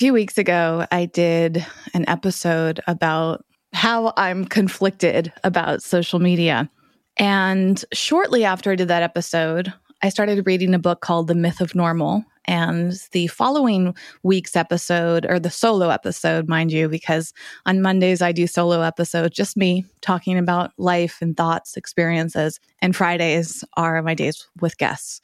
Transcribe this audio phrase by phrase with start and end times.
[0.00, 6.70] Few weeks ago, I did an episode about how I'm conflicted about social media.
[7.18, 11.60] And shortly after I did that episode, I started reading a book called The Myth
[11.60, 12.24] of Normal.
[12.46, 17.34] And the following week's episode, or the solo episode, mind you, because
[17.66, 22.58] on Mondays I do solo episodes, just me talking about life and thoughts, experiences.
[22.80, 25.20] And Fridays are my days with guests.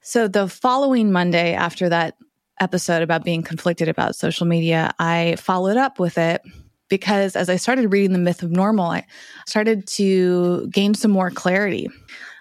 [0.00, 2.14] So the following Monday after that
[2.60, 6.42] episode about being conflicted about social media, I followed up with it
[6.88, 9.06] because as I started reading The Myth of Normal, I
[9.46, 11.88] started to gain some more clarity.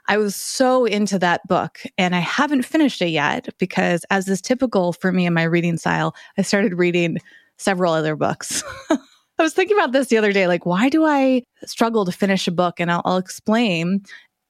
[0.07, 4.41] I was so into that book and I haven't finished it yet because, as is
[4.41, 7.17] typical for me in my reading style, I started reading
[7.57, 8.63] several other books.
[8.89, 12.47] I was thinking about this the other day like, why do I struggle to finish
[12.47, 12.79] a book?
[12.79, 14.03] And I'll, I'll explain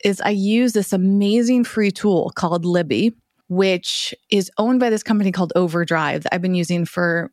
[0.04, 3.14] is I use this amazing free tool called Libby
[3.54, 7.32] which is owned by this company called Overdrive that I've been using for,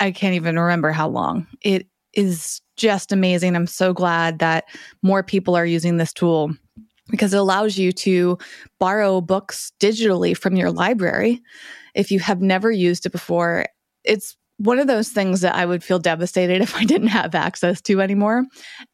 [0.00, 1.46] I can't even remember how long.
[1.62, 3.54] It is just amazing.
[3.54, 4.64] I'm so glad that
[5.02, 6.52] more people are using this tool
[7.10, 8.38] because it allows you to
[8.78, 11.40] borrow books digitally from your library
[11.94, 13.66] if you have never used it before.
[14.04, 17.80] It's one of those things that I would feel devastated if I didn't have access
[17.82, 18.44] to anymore.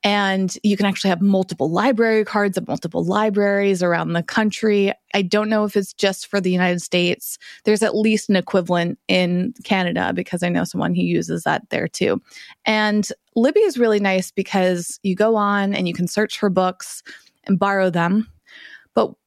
[0.04, 4.92] And you can actually have multiple library cards at multiple libraries around the country.
[5.12, 7.36] I don't know if it's just for the United States.
[7.64, 11.88] There's at least an equivalent in Canada because I know someone who uses that there
[11.88, 12.22] too.
[12.64, 17.02] And Libby is really nice because you go on and you can search for books
[17.44, 18.28] and borrow them.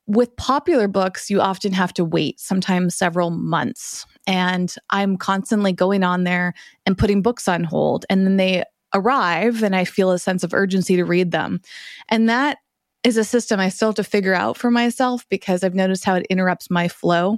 [0.09, 4.07] With popular books, you often have to wait, sometimes several months.
[4.25, 6.55] And I'm constantly going on there
[6.87, 8.07] and putting books on hold.
[8.09, 8.63] And then they
[8.95, 11.61] arrive, and I feel a sense of urgency to read them.
[12.09, 12.57] And that
[13.03, 16.15] is a system I still have to figure out for myself because I've noticed how
[16.15, 17.37] it interrupts my flow.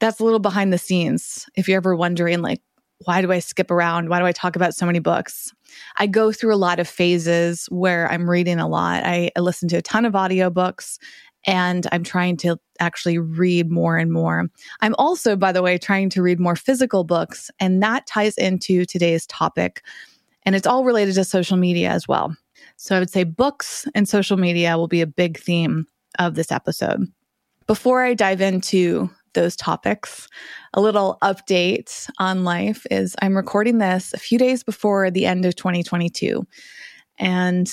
[0.00, 1.46] That's a little behind the scenes.
[1.54, 2.60] If you're ever wondering, like,
[3.04, 4.08] why do I skip around?
[4.08, 5.52] Why do I talk about so many books?
[5.96, 9.04] I go through a lot of phases where I'm reading a lot.
[9.04, 10.98] I, I listen to a ton of audiobooks
[11.46, 14.48] and I'm trying to actually read more and more.
[14.80, 18.84] I'm also, by the way, trying to read more physical books, and that ties into
[18.84, 19.82] today's topic.
[20.44, 22.34] And it's all related to social media as well.
[22.76, 25.86] So I would say books and social media will be a big theme
[26.18, 27.06] of this episode.
[27.66, 30.28] Before I dive into those topics,
[30.74, 35.44] a little update on life is I'm recording this a few days before the end
[35.44, 36.46] of 2022.
[37.18, 37.70] And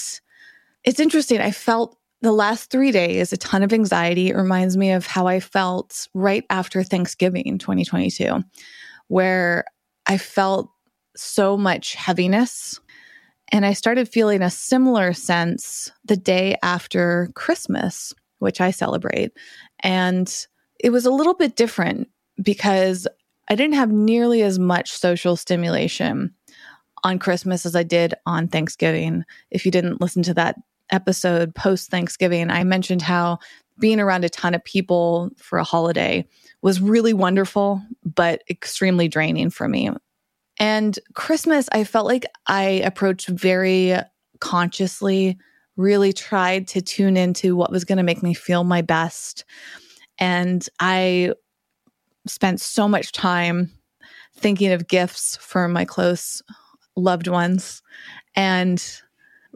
[0.83, 1.39] it's interesting.
[1.39, 4.33] I felt the last three days, a ton of anxiety.
[4.33, 8.44] Reminds me of how I felt right after Thanksgiving 2022,
[9.07, 9.66] where
[10.05, 10.69] I felt
[11.16, 12.79] so much heaviness.
[13.50, 19.31] And I started feeling a similar sense the day after Christmas, which I celebrate.
[19.79, 20.33] And
[20.79, 22.09] it was a little bit different
[22.41, 23.07] because
[23.50, 26.33] I didn't have nearly as much social stimulation
[27.03, 29.23] on Christmas as I did on Thanksgiving.
[29.50, 30.57] If you didn't listen to that
[30.89, 33.39] episode post Thanksgiving, I mentioned how
[33.79, 36.27] being around a ton of people for a holiday
[36.61, 39.89] was really wonderful, but extremely draining for me.
[40.59, 43.95] And Christmas, I felt like I approached very
[44.39, 45.37] consciously,
[45.75, 49.45] really tried to tune into what was going to make me feel my best.
[50.17, 51.33] And I
[52.25, 53.71] spent so much time
[54.35, 56.41] thinking of gifts for my close
[56.95, 57.81] loved ones.
[58.35, 58.83] And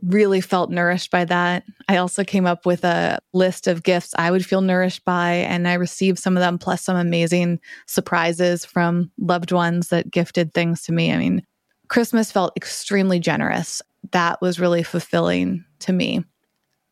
[0.04, 1.64] really felt nourished by that.
[1.88, 5.68] I also came up with a list of gifts I would feel nourished by, and
[5.68, 10.82] I received some of them, plus some amazing surprises from loved ones that gifted things
[10.84, 11.12] to me.
[11.12, 11.46] I mean,
[11.88, 13.82] Christmas felt extremely generous.
[14.12, 16.24] That was really fulfilling to me.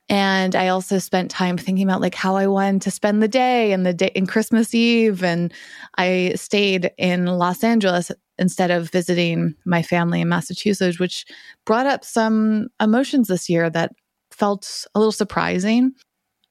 [0.09, 3.71] And I also spent time thinking about like how I wanted to spend the day
[3.71, 5.23] and the day in Christmas Eve.
[5.23, 5.53] And
[5.97, 11.25] I stayed in Los Angeles instead of visiting my family in Massachusetts, which
[11.65, 13.91] brought up some emotions this year that
[14.31, 15.93] felt a little surprising.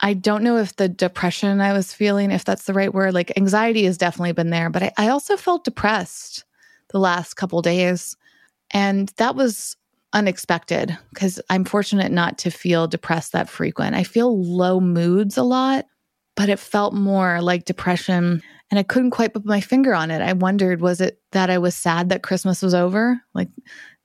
[0.01, 3.37] I don't know if the depression I was feeling, if that's the right word, like
[3.37, 6.45] anxiety has definitely been there, but I, I also felt depressed
[6.91, 8.17] the last couple days.
[8.71, 9.77] And that was
[10.13, 13.97] unexpected because I'm fortunate not to feel depressed that frequent.
[13.97, 15.87] I feel low moods a lot,
[16.37, 20.21] but it felt more like depression and I couldn't quite put my finger on it.
[20.21, 23.21] I wondered, was it that I was sad that Christmas was over?
[23.35, 23.49] Like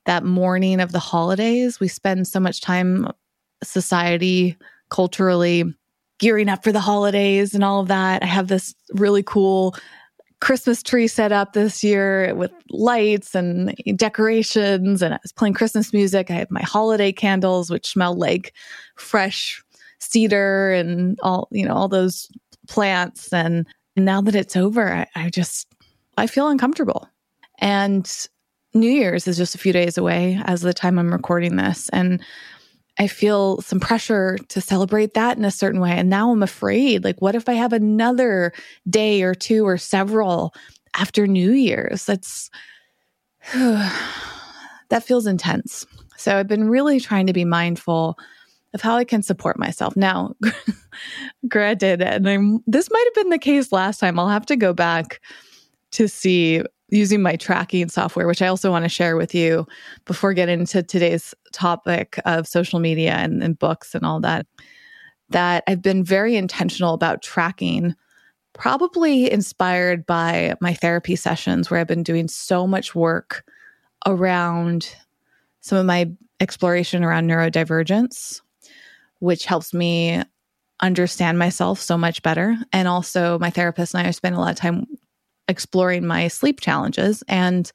[0.06, 3.08] that morning of the holidays, we spend so much time,
[3.64, 4.58] society,
[4.90, 5.64] culturally,
[6.20, 8.24] gearing up for the holidays and all of that.
[8.24, 9.76] I have this really cool
[10.40, 15.94] Christmas tree set up this year with lights and decorations, and I was playing Christmas
[15.94, 16.30] music.
[16.30, 18.54] I have my holiday candles, which smell like
[18.98, 19.64] fresh
[20.00, 22.28] cedar and all, you know, all those
[22.68, 23.32] plants.
[23.32, 23.66] And
[23.96, 25.68] now that it's over, I, I just,
[26.18, 27.08] I feel uncomfortable.
[27.60, 28.10] And
[28.74, 31.90] New Year's is just a few days away as the time I'm recording this.
[31.90, 32.24] And
[33.00, 35.92] I feel some pressure to celebrate that in a certain way.
[35.92, 38.54] And now I'm afraid like, what if I have another
[38.90, 40.54] day or two or several
[40.96, 42.06] after New Year's?
[42.06, 42.50] That's,
[43.54, 45.86] that feels intense.
[46.18, 48.18] So I've been really trying to be mindful
[48.74, 49.96] of how I can support myself.
[49.96, 50.36] Now,
[51.48, 54.20] granted, and I'm, this might have been the case last time.
[54.20, 55.22] I'll have to go back
[55.92, 59.68] to see using my tracking software, which I also want to share with you
[60.06, 64.46] before getting into today's topic of social media and, and books and all that,
[65.30, 67.96] that I've been very intentional about tracking,
[68.54, 73.44] probably inspired by my therapy sessions where I've been doing so much work
[74.06, 74.96] around
[75.62, 78.42] some of my exploration around neurodivergence,
[79.24, 80.22] which helps me
[80.82, 82.58] understand myself so much better.
[82.74, 84.86] And also, my therapist and I spending a lot of time
[85.48, 87.24] exploring my sleep challenges.
[87.30, 87.72] And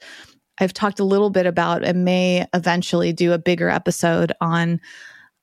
[0.59, 4.79] I've talked a little bit about and may eventually do a bigger episode on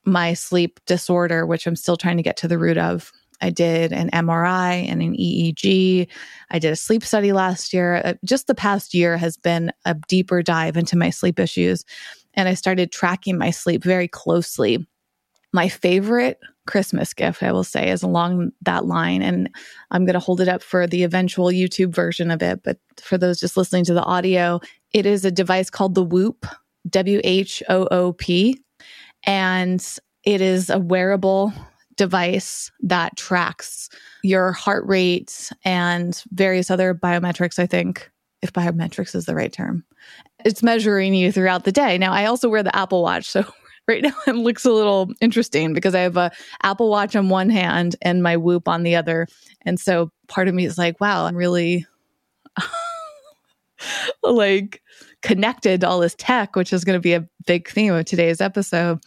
[0.04, 3.10] my sleep disorder, which I'm still trying to get to the root of.
[3.40, 6.06] I did an MRI and an EEG.
[6.52, 8.00] I did a sleep study last year.
[8.04, 11.84] Uh, just the past year has been a deeper dive into my sleep issues.
[12.34, 14.86] And I started tracking my sleep very closely.
[15.56, 19.22] My favorite Christmas gift, I will say, is along that line.
[19.22, 19.48] And
[19.90, 22.62] I'm going to hold it up for the eventual YouTube version of it.
[22.62, 24.60] But for those just listening to the audio,
[24.92, 26.44] it is a device called the Whoop,
[26.90, 28.60] W H O O P.
[29.24, 29.82] And
[30.24, 31.54] it is a wearable
[31.96, 33.88] device that tracks
[34.22, 38.10] your heart rate and various other biometrics, I think,
[38.42, 39.84] if biometrics is the right term.
[40.44, 41.96] It's measuring you throughout the day.
[41.96, 43.24] Now, I also wear the Apple Watch.
[43.30, 43.50] So
[43.88, 46.30] right now it looks a little interesting because I have a
[46.62, 49.26] Apple Watch on one hand and my Whoop on the other.
[49.62, 51.86] And so part of me is like, wow, I'm really
[54.22, 54.82] like
[55.22, 58.40] connected to all this tech, which is going to be a big theme of today's
[58.40, 59.00] episode.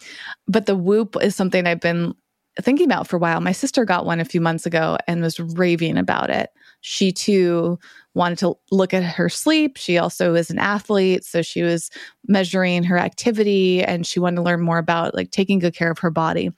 [0.48, 2.14] But the Whoop is something I've been
[2.62, 3.42] thinking about for a while.
[3.42, 6.50] My sister got one a few months ago and was raving about it.
[6.82, 7.80] She too
[8.14, 9.78] wanted to look at her sleep.
[9.78, 11.90] She also is an athlete, so she was
[12.28, 16.00] measuring her activity and she wanted to learn more about like taking good care of
[16.00, 16.52] her body.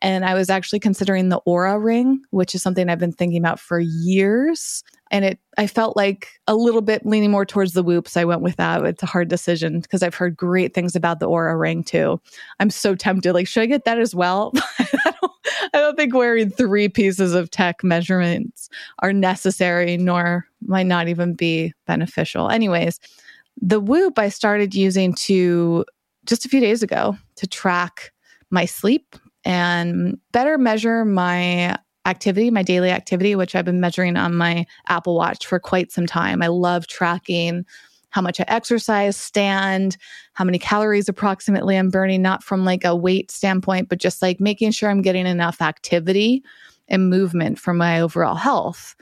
[0.00, 3.58] And I was actually considering the Oura ring, which is something I've been thinking about
[3.58, 8.16] for years and it I felt like a little bit leaning more towards the whoops.
[8.16, 8.84] I went with that.
[8.84, 12.20] It's a hard decision because I've heard great things about the Oura ring too.
[12.58, 13.32] I'm so tempted.
[13.32, 14.52] Like, should I get that as well?
[14.78, 15.32] I, don't,
[15.74, 18.68] I don't think wearing three pieces of tech measurements
[19.00, 22.50] are necessary, nor might not even be beneficial.
[22.50, 22.98] Anyways,
[23.60, 25.84] the Whoop I started using to
[26.24, 28.12] just a few days ago to track
[28.50, 34.34] my sleep and better measure my activity, my daily activity, which I've been measuring on
[34.34, 36.42] my Apple Watch for quite some time.
[36.42, 37.64] I love tracking
[38.10, 39.96] how much I exercise, stand,
[40.34, 44.38] how many calories approximately I'm burning, not from like a weight standpoint, but just like
[44.38, 46.44] making sure I'm getting enough activity
[46.86, 48.94] and movement for my overall health,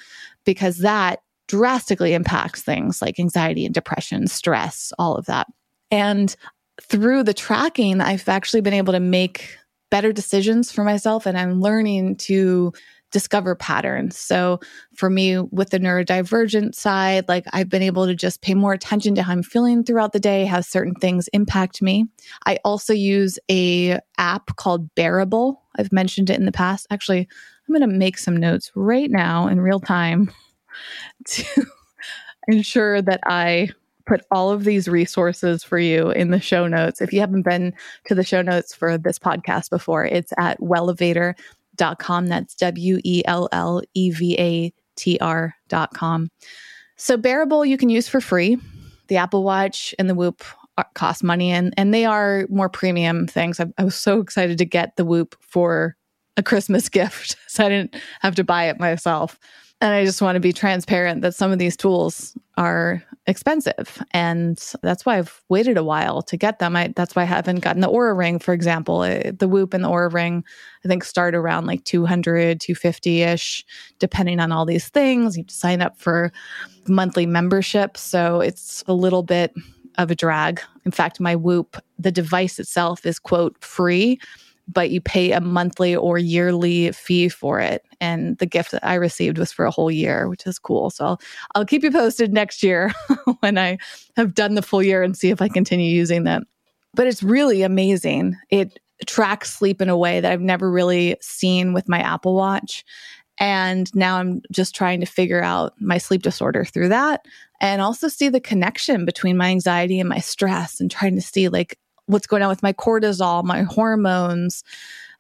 [0.45, 5.47] because that drastically impacts things like anxiety and depression, stress, all of that.
[5.91, 6.35] And
[6.81, 9.59] through the tracking, I've actually been able to make
[9.91, 12.73] better decisions for myself and I'm learning to
[13.13, 14.19] discover patterns.
[14.19, 14.61] So
[14.95, 19.15] for me with the neurodivergent side, like I've been able to just pay more attention
[19.15, 22.07] to how I'm feeling throughout the day, how certain things impact me.
[22.47, 25.63] I also use a app called Bearable.
[25.77, 26.87] I've mentioned it in the past.
[26.91, 27.29] Actually,
[27.69, 30.31] I'm going to make some notes right now in real time
[31.27, 31.67] to
[32.49, 33.69] ensure that I
[34.05, 37.01] put all of these resources for you in the show notes.
[37.01, 37.73] If you haven't been
[38.07, 40.61] to the show notes for this podcast before, it's at
[41.77, 42.27] wellevatr.com.
[42.27, 46.29] That's W E L L E V A T R.com.
[46.97, 48.59] So, Bearable you can use for free.
[49.09, 50.43] The Apple Watch and the Whoop
[50.95, 53.61] cost money, and, and they are more premium things.
[53.61, 55.97] I, I was so excited to get the Whoop for
[56.37, 59.39] a Christmas gift, so I didn't have to buy it myself.
[59.83, 64.01] And I just want to be transparent that some of these tools are expensive.
[64.13, 66.77] And that's why I've waited a while to get them.
[66.77, 69.01] I, that's why I haven't gotten the Oura Ring, for example.
[69.01, 70.45] The Whoop and the Oura Ring,
[70.85, 73.65] I think, start around like 200, 250 ish,
[73.99, 75.37] depending on all these things.
[75.37, 76.31] You have to sign up for
[76.87, 77.97] monthly membership.
[77.97, 79.53] So it's a little bit
[79.99, 80.61] of a drag.
[80.85, 84.21] In fact, my Whoop, the device itself is, quote, free
[84.73, 87.85] but you pay a monthly or yearly fee for it.
[88.01, 90.91] And the gift that I received was for a whole year, which is cool.
[90.91, 91.21] So I'll,
[91.55, 92.93] I'll keep you posted next year
[93.41, 93.79] when I
[94.17, 96.45] have done the full year and see if I continue using them.
[96.95, 98.37] But it's really amazing.
[98.51, 102.85] It tracks sleep in a way that I've never really seen with my Apple Watch.
[103.39, 107.25] And now I'm just trying to figure out my sleep disorder through that
[107.61, 111.49] and also see the connection between my anxiety and my stress and trying to see
[111.49, 114.63] like what's going on with my cortisol, my hormones.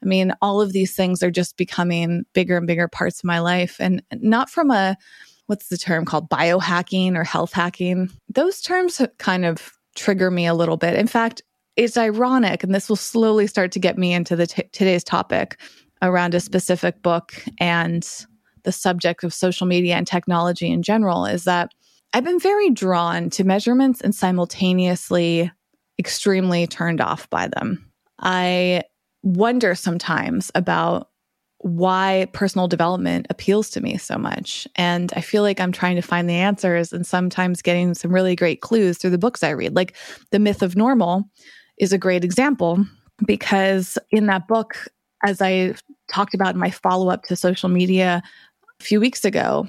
[0.02, 3.38] I mean, all of these things are just becoming bigger and bigger parts of my
[3.38, 3.76] life.
[3.78, 4.96] And not from a,
[5.46, 8.10] what's the term called biohacking or health hacking.
[8.28, 10.94] Those terms kind of trigger me a little bit.
[10.94, 11.42] In fact,
[11.76, 15.58] it's ironic, and this will slowly start to get me into the t- today's topic
[16.02, 18.26] around a specific book and
[18.64, 21.70] the subject of social media and technology in general is that
[22.12, 25.50] I've been very drawn to measurements and simultaneously
[25.98, 27.90] extremely turned off by them.
[28.18, 28.82] I
[29.22, 31.08] wonder sometimes about
[31.58, 34.66] why personal development appeals to me so much.
[34.74, 38.34] And I feel like I'm trying to find the answers and sometimes getting some really
[38.34, 39.76] great clues through the books I read.
[39.76, 39.94] Like
[40.32, 41.24] The Myth of Normal
[41.78, 42.84] is a great example
[43.24, 44.88] because in that book,
[45.22, 45.74] as I
[46.12, 48.22] talked about in my follow up to social media
[48.80, 49.68] a few weeks ago,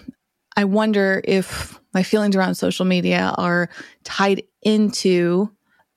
[0.57, 3.69] I wonder if my feelings around social media are
[4.03, 5.51] tied into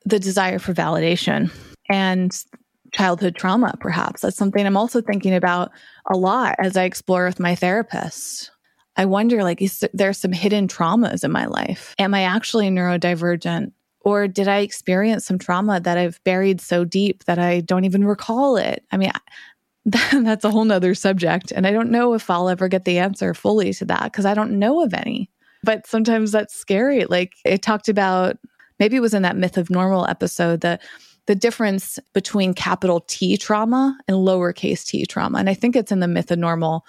[0.07, 1.51] the desire for validation
[1.91, 2.45] and
[2.93, 4.23] childhood trauma, perhaps.
[4.23, 5.71] That's something I'm also thinking about
[6.11, 8.51] a lot as I explore with my therapist.
[8.97, 11.95] I wonder, like, is there some hidden traumas in my life?
[11.99, 13.73] Am I actually neurodivergent?
[14.01, 18.05] Or did I experience some trauma that I've buried so deep that I don't even
[18.05, 18.85] recall it?
[18.93, 19.11] I mean,
[19.85, 21.53] that's a whole nother subject.
[21.53, 24.35] And I don't know if I'll ever get the answer fully to that because I
[24.35, 25.29] don't know of any.
[25.65, 27.05] But sometimes that's scary.
[27.07, 28.39] Like it talked about
[28.79, 30.83] maybe it was in that myth of normal episode that
[31.27, 35.39] the difference between capital T trauma and lowercase t trauma.
[35.39, 36.87] And I think it's in the myth of normal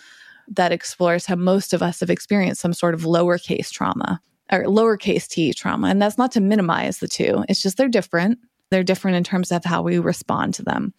[0.48, 5.28] that explores how most of us have experienced some sort of lowercase trauma or lowercase
[5.28, 5.88] t trauma.
[5.88, 8.40] And that's not to minimize the two, it's just they're different.
[8.70, 10.94] They're different in terms of how we respond to them.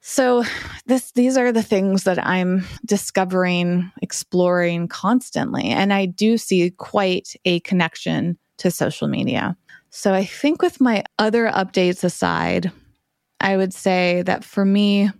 [0.00, 0.44] So
[0.86, 7.34] this these are the things that I'm discovering, exploring constantly and I do see quite
[7.44, 9.56] a connection to social media.
[9.90, 12.70] So I think with my other updates aside,
[13.40, 15.10] I would say that for me,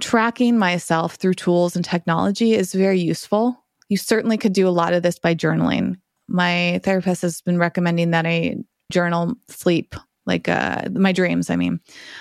[0.00, 3.64] tracking myself through tools and technology is very useful.
[3.88, 5.96] You certainly could do a lot of this by journaling.
[6.28, 8.56] My therapist has been recommending that I
[8.90, 9.94] journal sleep,
[10.26, 11.80] like uh, my dreams, I mean,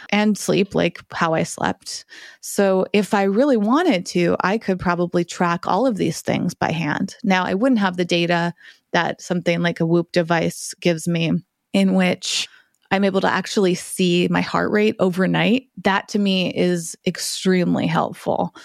[0.10, 2.06] and sleep, like how I slept.
[2.42, 6.72] So if I really wanted to, I could probably track all of these things by
[6.72, 7.16] hand.
[7.24, 8.54] Now, I wouldn't have the data
[8.92, 11.32] that something like a Whoop device gives me
[11.74, 12.48] in which
[12.92, 18.56] I'm able to actually see my heart rate overnight, that to me is extremely helpful.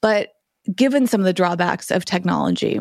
[0.00, 0.30] But
[0.74, 2.80] given some of the drawbacks of technology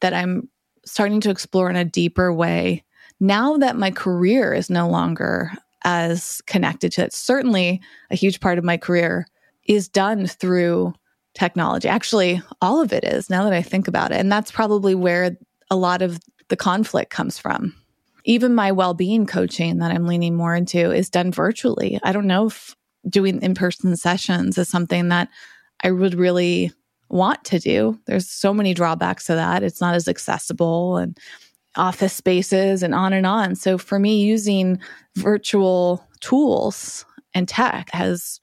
[0.00, 0.48] that I'm
[0.84, 2.84] starting to explore in a deeper way,
[3.20, 5.52] now that my career is no longer
[5.84, 9.26] as connected to it, certainly a huge part of my career
[9.66, 10.92] is done through
[11.34, 11.88] technology.
[11.88, 14.16] Actually, all of it is now that I think about it.
[14.16, 15.36] And that's probably where
[15.70, 17.74] a lot of the conflict comes from
[18.28, 21.98] even my well-being coaching that I'm leaning more into is done virtually.
[22.02, 22.76] I don't know if
[23.08, 25.30] doing in-person sessions is something that
[25.82, 26.70] I would really
[27.08, 27.98] want to do.
[28.06, 29.62] There's so many drawbacks to that.
[29.62, 31.16] It's not as accessible and
[31.76, 33.54] office spaces and on and on.
[33.54, 34.78] So for me using
[35.16, 38.40] virtual tools and tech has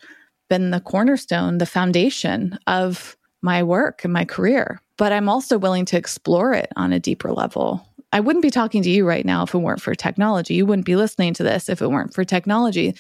[0.50, 4.82] been the cornerstone, the foundation of my work and my career.
[4.98, 8.81] But I'm also willing to explore it on a deeper level I wouldn't be talking
[8.81, 10.53] to you right now if it weren't for technology.
[10.53, 12.95] You wouldn't be listening to this if it weren't for technology.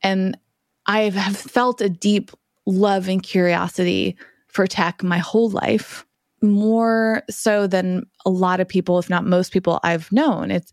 [0.00, 0.38] And
[0.86, 2.30] I have felt a deep
[2.64, 6.06] love and curiosity for tech my whole life,
[6.40, 10.52] more so than a lot of people, if not most people I've known.
[10.52, 10.72] It's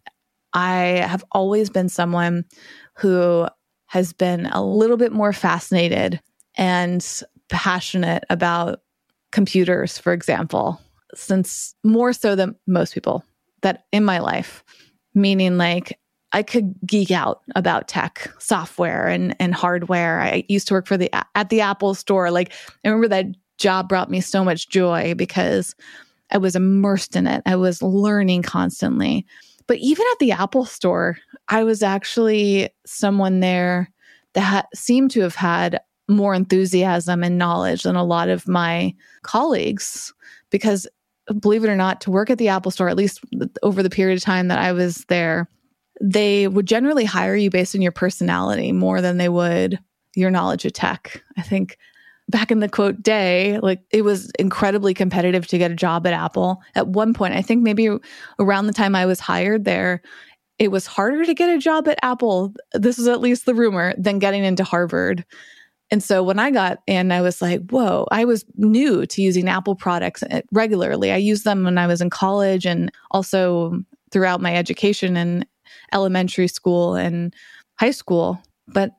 [0.54, 2.46] I have always been someone
[2.98, 3.48] who
[3.88, 6.22] has been a little bit more fascinated
[6.56, 7.04] and
[7.50, 8.82] passionate about
[9.32, 10.80] computers, for example,
[11.16, 13.26] since more so than most people
[13.62, 14.64] that in my life,
[15.14, 16.00] meaning like
[16.34, 20.22] I could geek out about tech, software and and hardware.
[20.22, 22.32] I used to work for the at the Apple store.
[22.32, 22.54] Like
[22.84, 23.26] I remember that
[23.58, 25.76] job brought me so much joy because
[26.32, 27.42] I was immersed in it.
[27.46, 29.26] I was learning constantly.
[29.68, 31.18] But even at the Apple store,
[31.50, 33.92] I was actually someone there
[34.34, 38.94] that ha- seemed to have had more enthusiasm and knowledge than a lot of my
[39.24, 40.14] colleagues
[40.50, 40.88] because
[41.34, 43.22] believe it or not to work at the Apple store at least
[43.64, 45.48] over the period of time that I was there
[46.02, 49.80] they would generally hire you based on your personality more than they would
[50.16, 51.24] your knowledge of tech.
[51.38, 51.78] I think
[52.28, 56.14] back in the quote day, like it was incredibly competitive to get a job at
[56.14, 56.62] Apple.
[56.76, 57.90] At one point, I think maybe
[58.40, 60.02] around the time I was hired there,
[60.58, 62.54] it was harder to get a job at Apple.
[62.74, 65.24] This is at least the rumor than getting into Harvard.
[65.92, 69.50] And so when I got in, I was like, whoa, I was new to using
[69.50, 71.12] Apple products eh, regularly.
[71.12, 73.78] I used them when I was in college and also
[74.12, 75.46] throughout my education in
[75.94, 77.34] elementary school and
[77.78, 78.42] high school.
[78.68, 78.92] But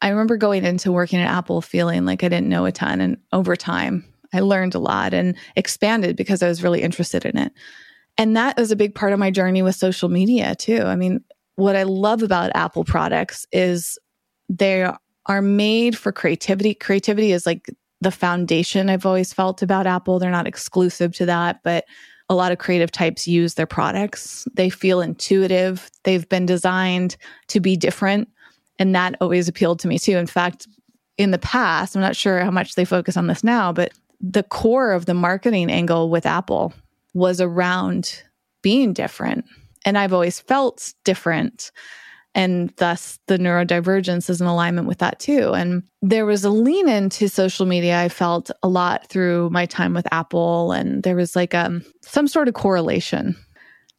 [0.00, 3.02] I remember going into working at Apple feeling like I didn't know a ton.
[3.02, 7.36] And over time, I learned a lot and expanded because I was really interested in
[7.36, 7.52] it.
[8.16, 10.82] And that was a big part of my journey with social media, too.
[10.82, 11.22] I mean,
[11.56, 13.98] what I love about Apple products is
[14.48, 14.90] they
[15.30, 16.74] are made for creativity.
[16.74, 17.70] Creativity is like
[18.02, 20.18] the foundation I've always felt about Apple.
[20.18, 21.84] They're not exclusive to that, but
[22.28, 24.46] a lot of creative types use their products.
[24.54, 25.90] They feel intuitive.
[26.04, 27.16] They've been designed
[27.48, 28.28] to be different
[28.80, 30.16] and that always appealed to me too.
[30.16, 30.66] In fact,
[31.18, 34.42] in the past, I'm not sure how much they focus on this now, but the
[34.42, 36.72] core of the marketing angle with Apple
[37.12, 38.22] was around
[38.62, 39.44] being different.
[39.84, 41.70] And I've always felt different.
[42.34, 45.52] And thus the neurodivergence is in alignment with that too.
[45.52, 49.94] And there was a lean into social media I felt a lot through my time
[49.94, 50.70] with Apple.
[50.70, 53.36] And there was like um, some sort of correlation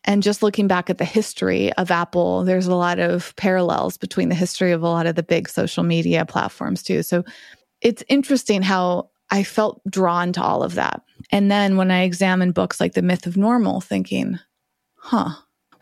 [0.04, 4.30] and just looking back at the history of Apple, there's a lot of parallels between
[4.30, 7.04] the history of a lot of the big social media platforms, too.
[7.04, 7.24] So
[7.82, 11.04] it's interesting how I felt drawn to all of that.
[11.32, 14.40] And then when I examined books like The Myth of Normal, thinking,
[14.96, 15.30] huh,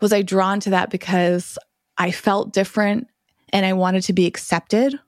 [0.00, 1.58] was I drawn to that because
[2.00, 3.08] I felt different
[3.52, 4.98] and I wanted to be accepted?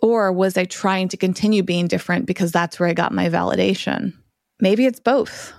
[0.00, 4.12] Or was I trying to continue being different because that's where I got my validation?
[4.60, 5.52] Maybe it's both.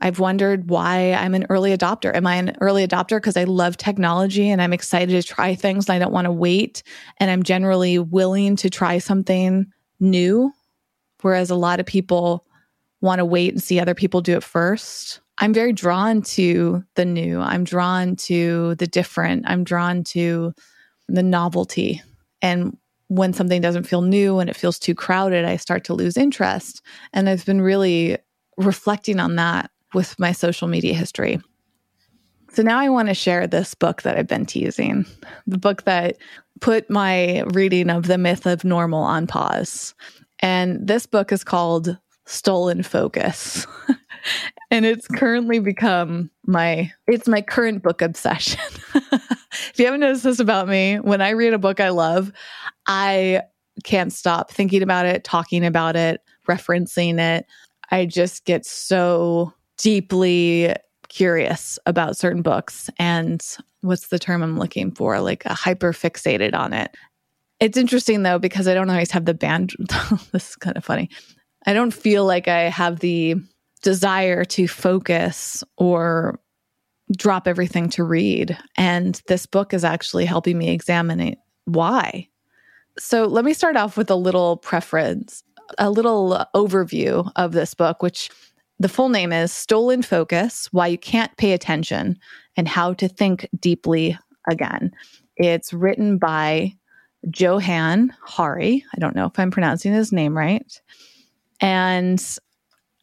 [0.00, 2.16] I've wondered why I'm an early adopter.
[2.16, 5.86] Am I an early adopter because I love technology and I'm excited to try things
[5.90, 6.82] and I don't want to wait
[7.18, 9.66] and I'm generally willing to try something
[10.00, 10.54] new
[11.20, 12.46] whereas a lot of people
[13.02, 15.20] want to wait and see other people do it first.
[15.40, 17.40] I'm very drawn to the new.
[17.40, 19.44] I'm drawn to the different.
[19.48, 20.52] I'm drawn to
[21.08, 22.02] the novelty.
[22.42, 22.76] And
[23.08, 26.82] when something doesn't feel new and it feels too crowded, I start to lose interest.
[27.14, 28.18] And I've been really
[28.58, 31.40] reflecting on that with my social media history.
[32.52, 35.06] So now I want to share this book that I've been teasing,
[35.46, 36.18] the book that
[36.60, 39.94] put my reading of The Myth of Normal on pause.
[40.40, 43.66] And this book is called Stolen Focus.
[44.70, 48.60] and it's currently become my it's my current book obsession.
[48.94, 52.32] if you haven't noticed this about me, when I read a book I love,
[52.86, 53.42] I
[53.84, 57.46] can't stop thinking about it, talking about it, referencing it.
[57.90, 60.74] I just get so deeply
[61.08, 63.44] curious about certain books and
[63.80, 65.20] what's the term I'm looking for?
[65.20, 66.96] Like a hyper fixated on it.
[67.58, 69.74] It's interesting though, because I don't always have the band.
[70.32, 71.10] this is kind of funny.
[71.66, 73.36] I don't feel like I have the
[73.82, 76.40] desire to focus or
[77.16, 78.56] drop everything to read.
[78.76, 82.28] And this book is actually helping me examine why.
[82.98, 85.42] So let me start off with a little preference,
[85.78, 88.30] a little overview of this book, which
[88.78, 92.18] the full name is Stolen Focus Why You Can't Pay Attention
[92.56, 94.90] and How to Think Deeply Again.
[95.36, 96.74] It's written by
[97.36, 98.84] Johann Hari.
[98.94, 100.80] I don't know if I'm pronouncing his name right.
[101.60, 102.24] And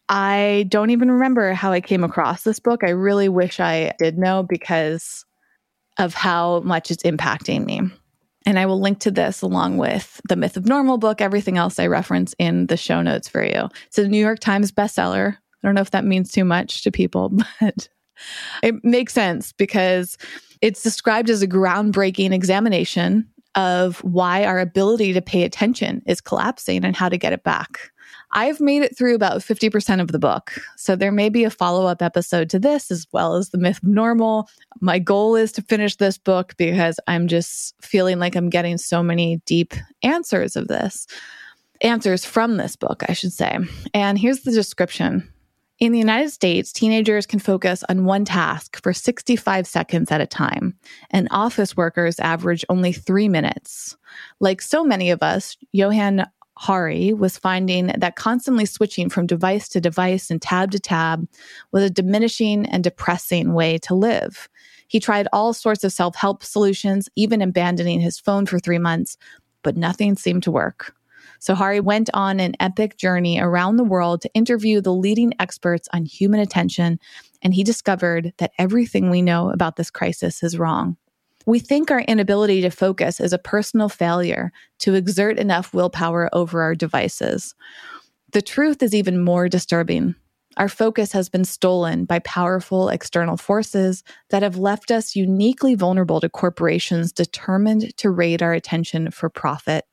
[0.10, 2.84] I don't even remember how I came across this book.
[2.84, 5.26] I really wish I did know because
[5.98, 7.82] of how much it's impacting me.
[8.46, 11.80] And I will link to this along with the Myth of Normal book, everything else
[11.80, 13.68] I reference in the show notes for you.
[13.88, 16.92] It's a New York Times bestseller, I don't know if that means too much to
[16.92, 17.90] people, but
[18.64, 20.18] it makes sense because
[20.62, 26.86] it's described as a groundbreaking examination of why our ability to pay attention is collapsing
[26.86, 27.92] and how to get it back.
[28.32, 30.54] I've made it through about 50% of the book.
[30.76, 33.78] So there may be a follow up episode to this as well as The Myth
[33.78, 34.50] of Normal.
[34.82, 39.02] My goal is to finish this book because I'm just feeling like I'm getting so
[39.02, 41.08] many deep answers of this,
[41.82, 43.58] answers from this book, I should say.
[43.94, 45.32] And here's the description
[45.80, 50.26] in the United States, teenagers can focus on one task for 65 seconds at a
[50.26, 50.76] time,
[51.12, 53.96] and office workers average only three minutes.
[54.40, 56.26] Like so many of us, Johann
[56.60, 61.28] Hari was finding that constantly switching from device to device and tab to tab
[61.72, 64.50] was a diminishing and depressing way to live.
[64.88, 69.18] He tried all sorts of self help solutions, even abandoning his phone for three months,
[69.62, 70.96] but nothing seemed to work.
[71.40, 75.88] So Hari went on an epic journey around the world to interview the leading experts
[75.94, 77.00] on human attention,
[77.42, 80.98] and he discovered that everything we know about this crisis is wrong.
[81.48, 86.62] We think our inability to focus is a personal failure to exert enough willpower over
[86.62, 87.56] our devices.
[88.34, 90.16] The truth is even more disturbing.
[90.58, 96.20] Our focus has been stolen by powerful external forces that have left us uniquely vulnerable
[96.20, 99.86] to corporations determined to raid our attention for profit.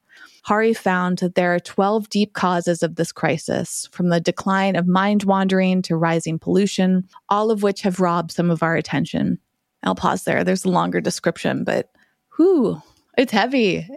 [0.42, 4.88] Hari found that there are 12 deep causes of this crisis, from the decline of
[4.88, 9.38] mind wandering to rising pollution, all of which have robbed some of our attention.
[9.84, 10.44] I'll pause there.
[10.44, 11.90] There's a longer description, but
[12.36, 12.82] whew,
[13.16, 13.88] it's heavy.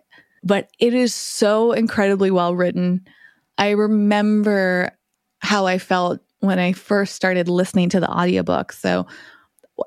[0.44, 3.06] But it is so incredibly well written.
[3.58, 4.92] I remember
[5.40, 8.72] how I felt when I first started listening to the audiobook.
[8.72, 9.08] So,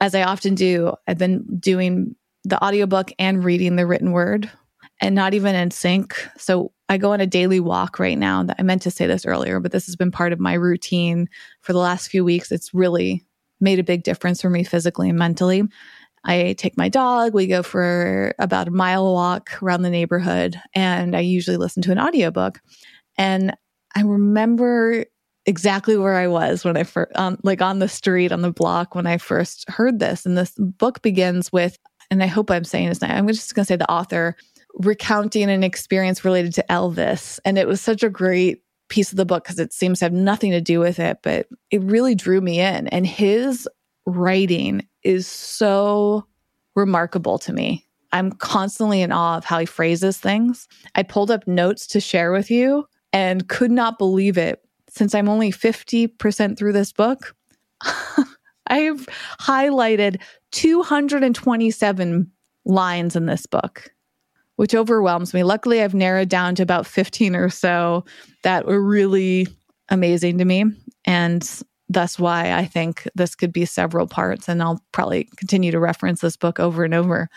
[0.00, 4.50] as I often do, I've been doing the audiobook and reading the written word
[5.00, 6.16] and not even in sync.
[6.36, 8.44] So, I go on a daily walk right now.
[8.58, 11.28] I meant to say this earlier, but this has been part of my routine
[11.60, 12.50] for the last few weeks.
[12.50, 13.24] It's really
[13.60, 15.62] made a big difference for me physically and mentally.
[16.24, 21.16] I take my dog, we go for about a mile walk around the neighborhood, and
[21.16, 22.60] I usually listen to an audiobook.
[23.16, 23.56] And
[23.96, 25.06] I remember
[25.46, 28.94] exactly where I was when I first, um, like on the street, on the block,
[28.94, 30.26] when I first heard this.
[30.26, 31.78] And this book begins with,
[32.10, 34.36] and I hope I'm saying this, now, I'm just going to say the author
[34.74, 37.40] recounting an experience related to Elvis.
[37.44, 40.12] And it was such a great piece of the book because it seems to have
[40.12, 42.88] nothing to do with it, but it really drew me in.
[42.88, 43.66] And his
[44.04, 46.26] writing is so
[46.76, 47.86] remarkable to me.
[48.12, 50.68] I'm constantly in awe of how he phrases things.
[50.94, 54.60] I pulled up notes to share with you and could not believe it.
[54.88, 57.34] Since I'm only 50% through this book,
[58.66, 59.06] I've
[59.40, 60.20] highlighted
[60.52, 62.30] 227
[62.64, 63.90] lines in this book
[64.60, 65.42] which overwhelms me.
[65.42, 68.04] Luckily, I've narrowed down to about 15 or so
[68.42, 69.48] that were really
[69.88, 70.66] amazing to me.
[71.06, 74.50] And that's why I think this could be several parts.
[74.50, 77.30] And I'll probably continue to reference this book over and over.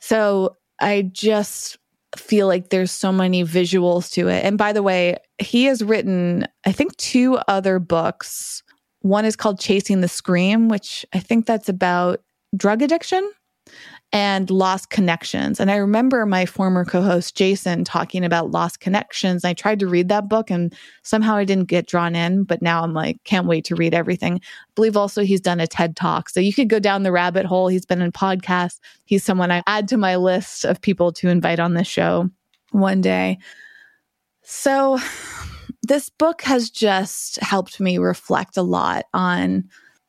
[0.00, 1.78] So I just
[2.14, 4.44] feel like there's so many visuals to it.
[4.44, 8.62] And by the way, he has written, I think, two other books.
[9.00, 12.20] One is called Chasing the Scream, which I think that's about
[12.54, 13.32] drug addiction
[14.12, 15.58] and lost connections.
[15.58, 19.44] And I remember my former co host, Jason, talking about lost connections.
[19.44, 22.82] I tried to read that book and somehow I didn't get drawn in, but now
[22.82, 24.36] I'm like, can't wait to read everything.
[24.36, 26.28] I believe also he's done a TED talk.
[26.28, 27.68] So you could go down the rabbit hole.
[27.68, 28.78] He's been in podcasts.
[29.04, 32.30] He's someone I add to my list of people to invite on this show
[32.70, 33.38] one day.
[34.42, 34.98] So
[35.82, 39.64] this book has just helped me reflect a lot on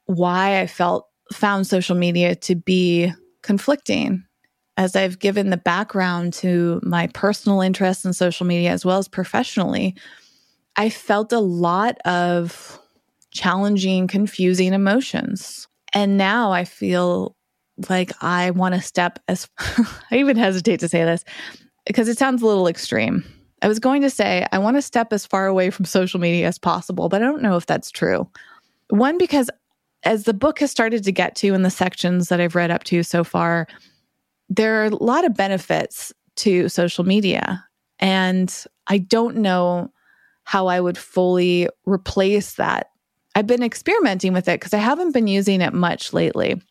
[0.05, 3.11] why I felt found social media to be
[3.47, 4.25] conflicting
[4.75, 9.07] as I've given the background to my personal interests in social media as well as
[9.07, 9.95] professionally.
[10.75, 12.79] I felt a lot of
[13.31, 15.67] challenging, confusing emotions.
[15.93, 17.35] And now I feel
[17.89, 19.47] like I want to step as
[20.11, 21.23] I even hesitate to say this
[21.85, 23.23] because it sounds a little extreme.
[23.61, 26.47] I was going to say I want to step as far away from social media
[26.47, 28.29] as possible, but I don't know if that's true.
[28.89, 29.49] One, because
[30.07, 32.85] as the book has started to get to in the sections that I've read up
[32.85, 33.67] to so far,
[34.47, 37.65] there are a lot of benefits to social media.
[37.99, 38.53] And
[38.87, 39.91] I don't know
[40.45, 42.89] how I would fully replace that.
[43.35, 46.61] I've been experimenting with it because I haven't been using it much lately.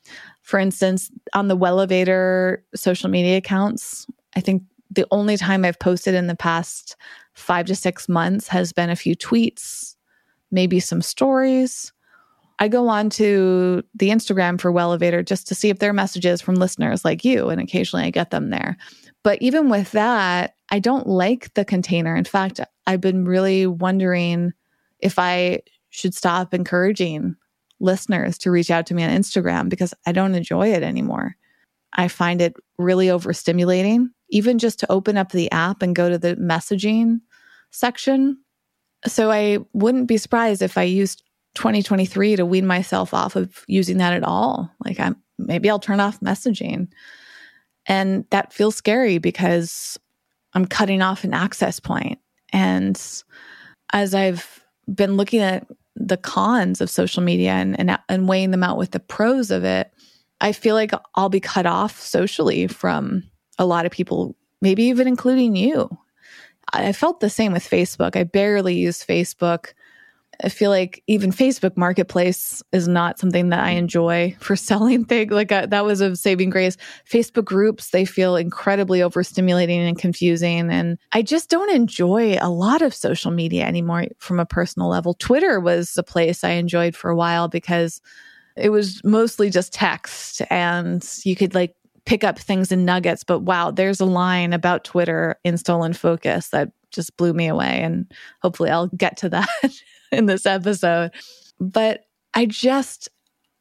[0.41, 6.15] For instance, on the Wellevatr social media accounts, I think the only time I've posted
[6.15, 6.97] in the past
[7.35, 9.95] five to six months has been a few tweets,
[10.51, 11.93] maybe some stories.
[12.59, 16.41] I go on to the Instagram for Wellevatr just to see if there are messages
[16.41, 18.77] from listeners like you, and occasionally I get them there.
[19.23, 22.17] But even with that, I don't like the container.
[22.17, 24.53] In fact, I've been really wondering
[25.01, 27.37] if I should stop encouraging
[27.81, 31.37] listeners to reach out to me on Instagram because I don't enjoy it anymore.
[31.93, 36.19] I find it really overstimulating, even just to open up the app and go to
[36.19, 37.21] the messaging
[37.71, 38.39] section.
[39.07, 41.23] So I wouldn't be surprised if I used
[41.57, 44.71] 2023 to wean myself off of using that at all.
[44.85, 46.89] Like I'm maybe I'll turn off messaging.
[47.87, 49.99] And that feels scary because
[50.55, 52.19] I'm cutting off an access point.
[52.53, 53.01] And
[53.93, 58.65] as I've been looking at the cons of social media and, and, and weighing them
[58.65, 59.91] out with the pros of it,
[60.41, 63.23] I feel like I'll be cut off socially from
[63.59, 65.97] a lot of people, maybe even including you.
[66.73, 68.17] I felt the same with Facebook.
[68.17, 69.73] I barely use Facebook.
[70.43, 73.79] I feel like even Facebook Marketplace is not something that I mm.
[73.79, 75.33] enjoy for selling things.
[75.33, 76.77] Like I, that was a saving grace.
[77.11, 80.71] Facebook groups, they feel incredibly overstimulating and confusing.
[80.71, 85.15] And I just don't enjoy a lot of social media anymore from a personal level.
[85.15, 88.01] Twitter was a place I enjoyed for a while because
[88.57, 91.75] it was mostly just text and you could like
[92.07, 93.25] pick up things in nuggets.
[93.25, 97.83] But wow, there's a line about Twitter in Stolen Focus that just blew me away.
[97.83, 98.11] And
[98.43, 99.49] hopefully I'll get to that
[100.13, 101.13] in this episode.
[101.61, 103.09] But I just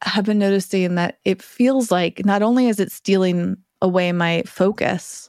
[0.02, 5.28] have been noticing that it feels like not only is it stealing away my focus,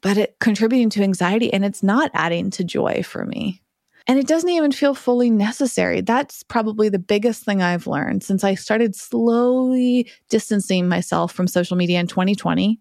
[0.00, 3.62] but it contributing to anxiety and it's not adding to joy for me.
[4.06, 6.00] And it doesn't even feel fully necessary.
[6.00, 11.76] That's probably the biggest thing I've learned since I started slowly distancing myself from social
[11.76, 12.80] media in 2020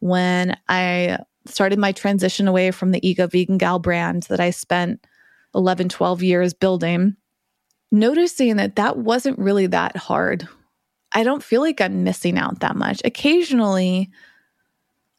[0.00, 5.06] when I started my transition away from the Eco Vegan Gal brand that I spent
[5.54, 7.16] 11, 12 years building,
[7.90, 10.48] noticing that that wasn't really that hard.
[11.12, 13.02] I don't feel like I'm missing out that much.
[13.04, 14.10] Occasionally,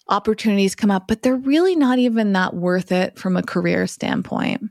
[0.10, 4.63] opportunities come up, but they're really not even that worth it from a career standpoint.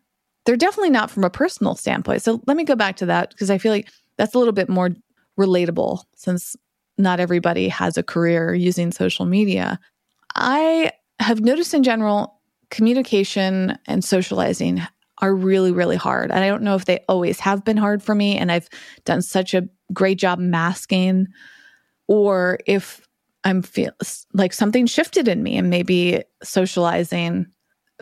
[0.44, 2.22] They're definitely not from a personal standpoint.
[2.22, 4.68] So let me go back to that because I feel like that's a little bit
[4.68, 4.90] more
[5.38, 6.56] relatable since
[6.98, 9.78] not everybody has a career using social media.
[10.34, 14.82] I have noticed in general, communication and socializing
[15.22, 16.30] are really, really hard.
[16.30, 18.68] And I don't know if they always have been hard for me and I've
[19.04, 21.28] done such a great job masking,
[22.08, 23.06] or if
[23.44, 23.92] I'm feel
[24.34, 27.46] like something shifted in me and maybe socializing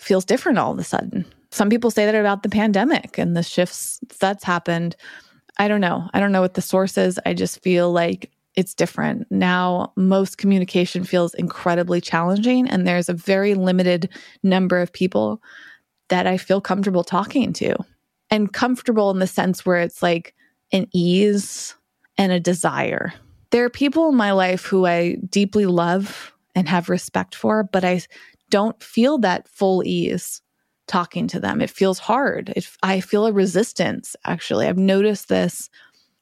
[0.01, 1.27] feels different all of a sudden.
[1.51, 4.97] Some people say that about the pandemic and the shifts that's happened.
[5.59, 6.09] I don't know.
[6.15, 7.21] I don't know what the source is.
[7.27, 9.27] I just feel like it's different.
[9.31, 14.09] Now, most communication feels incredibly challenging, and there's a very limited
[14.43, 15.43] number of people
[16.11, 17.75] that I feel comfortable talking to.
[18.31, 20.35] And comfortable in the sense where it's like
[20.73, 21.75] an ease
[22.17, 23.13] and a desire.
[23.51, 27.85] There are people in my life who I deeply love and have respect for, but
[27.85, 28.03] I
[28.51, 30.43] don't feel that full ease
[30.87, 31.61] talking to them.
[31.61, 32.53] It feels hard.
[32.55, 34.67] It, I feel a resistance, actually.
[34.67, 35.71] I've noticed this.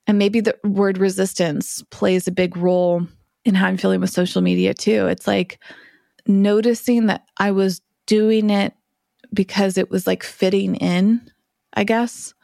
[0.07, 3.07] And maybe the word resistance plays a big role
[3.45, 5.07] in how I'm feeling with social media too.
[5.07, 5.59] It's like
[6.27, 8.75] noticing that I was doing it
[9.33, 11.21] because it was like fitting in,
[11.75, 12.35] I guess,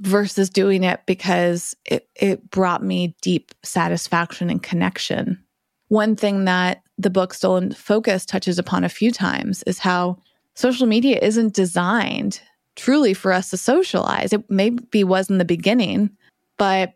[0.00, 5.42] versus doing it because it, it brought me deep satisfaction and connection.
[5.88, 10.18] One thing that the book Stolen Focus touches upon a few times is how
[10.54, 12.40] social media isn't designed
[12.76, 14.32] truly for us to socialize.
[14.32, 16.10] It maybe was in the beginning,
[16.56, 16.94] but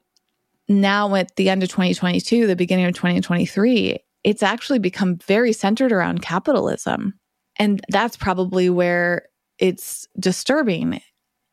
[0.69, 5.93] now at the end of 2022, the beginning of 2023, it's actually become very centered
[5.93, 7.19] around capitalism.
[7.57, 11.01] And that's probably where it's disturbing.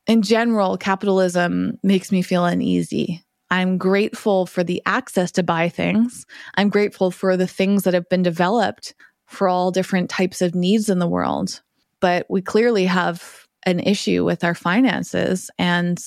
[0.08, 3.24] In general, capitalism makes me feel uneasy.
[3.50, 6.26] I'm grateful for the access to buy things.
[6.56, 8.96] I'm grateful for the things that have been developed
[9.28, 11.62] for all different types of needs in the world.
[12.00, 15.52] But we clearly have an issue with our finances.
[15.60, 16.02] And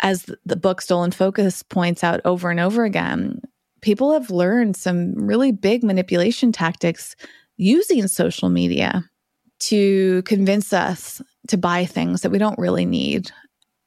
[0.00, 3.40] as the book Stolen Focus points out over and over again,
[3.80, 7.16] people have learned some really big manipulation tactics
[7.56, 9.04] using social media
[9.58, 13.30] to convince us to buy things that we don't really need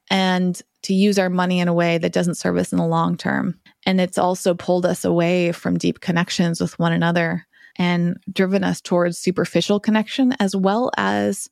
[0.10, 3.17] and to use our money in a way that doesn't serve us in the long
[3.17, 3.60] term.
[3.86, 8.82] And it's also pulled us away from deep connections with one another and driven us
[8.82, 11.49] towards superficial connection as well as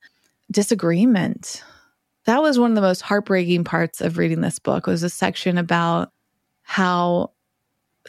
[0.52, 1.64] disagreement.
[2.26, 5.58] That was one of the most heartbreaking parts of reading this book was a section
[5.58, 6.12] about
[6.64, 7.32] how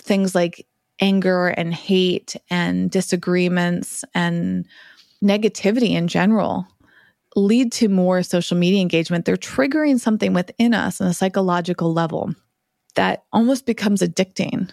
[0.00, 0.66] things like
[1.00, 4.66] anger and hate and disagreements and
[5.22, 6.66] negativity in general
[7.36, 12.34] lead to more social media engagement, they're triggering something within us on a psychological level
[12.94, 14.70] that almost becomes addicting.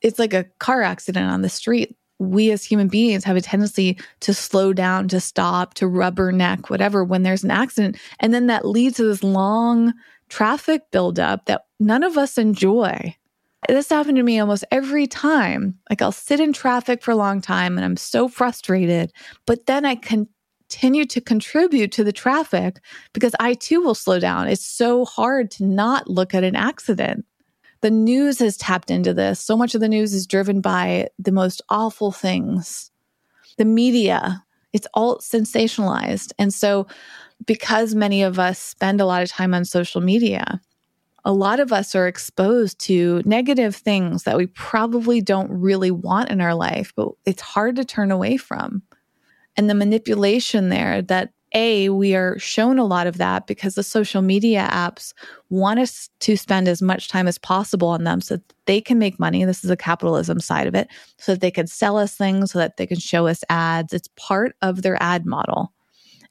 [0.00, 1.96] It's like a car accident on the street.
[2.18, 7.04] We as human beings have a tendency to slow down, to stop, to rubberneck, whatever,
[7.04, 7.98] when there's an accident.
[8.20, 9.92] And then that leads to this long
[10.28, 13.16] traffic buildup that none of us enjoy.
[13.68, 15.78] This happened to me almost every time.
[15.88, 19.12] Like I'll sit in traffic for a long time and I'm so frustrated,
[19.46, 22.80] but then I continue to contribute to the traffic
[23.12, 24.48] because I too will slow down.
[24.48, 27.24] It's so hard to not look at an accident.
[27.82, 29.40] The news has tapped into this.
[29.40, 32.90] So much of the news is driven by the most awful things.
[33.58, 36.32] The media, it's all sensationalized.
[36.38, 36.86] And so,
[37.44, 40.60] because many of us spend a lot of time on social media,
[41.24, 46.30] a lot of us are exposed to negative things that we probably don't really want
[46.30, 48.82] in our life, but it's hard to turn away from.
[49.56, 53.82] And the manipulation there that A, we are shown a lot of that because the
[53.82, 55.12] social media apps
[55.50, 58.98] want us to spend as much time as possible on them so that they can
[58.98, 59.44] make money.
[59.44, 62.58] This is a capitalism side of it, so that they can sell us things, so
[62.58, 63.92] that they can show us ads.
[63.92, 65.72] It's part of their ad model.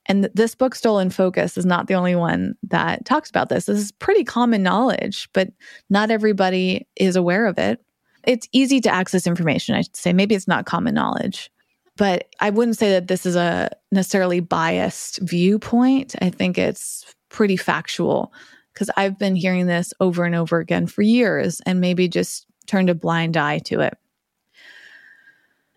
[0.08, 3.66] And this book, Stolen Focus, is not the only one that talks about this.
[3.66, 5.50] This is pretty common knowledge, but
[5.90, 7.84] not everybody is aware of it.
[8.24, 10.14] It's easy to access information, I should say.
[10.14, 11.52] Maybe it's not common knowledge,
[11.98, 16.16] but I wouldn't say that this is a necessarily biased viewpoint.
[16.22, 18.34] I think it's pretty factual
[18.74, 22.90] because I've been hearing this over and over again for years and maybe just turned
[22.90, 23.98] a blind eye to it.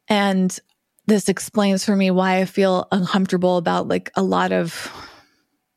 [0.09, 0.59] And
[1.07, 4.91] this explains for me why I feel uncomfortable about like a lot of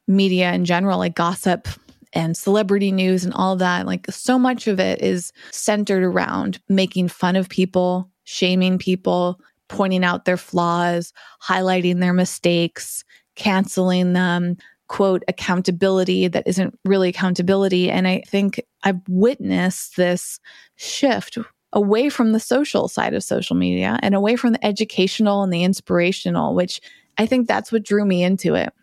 [0.07, 1.67] media in general, like gossip
[2.13, 3.85] and celebrity news and all that.
[3.85, 10.03] Like so much of it is centered around making fun of people, shaming people, pointing
[10.03, 11.13] out their flaws,
[11.43, 13.03] highlighting their mistakes,
[13.35, 17.91] canceling them, quote, accountability that isn't really accountability.
[17.91, 20.39] And I think I've witnessed this
[20.77, 21.37] shift
[21.73, 25.63] away from the social side of social media and away from the educational and the
[25.63, 26.81] inspirational, which
[27.17, 28.73] I think that's what drew me into it.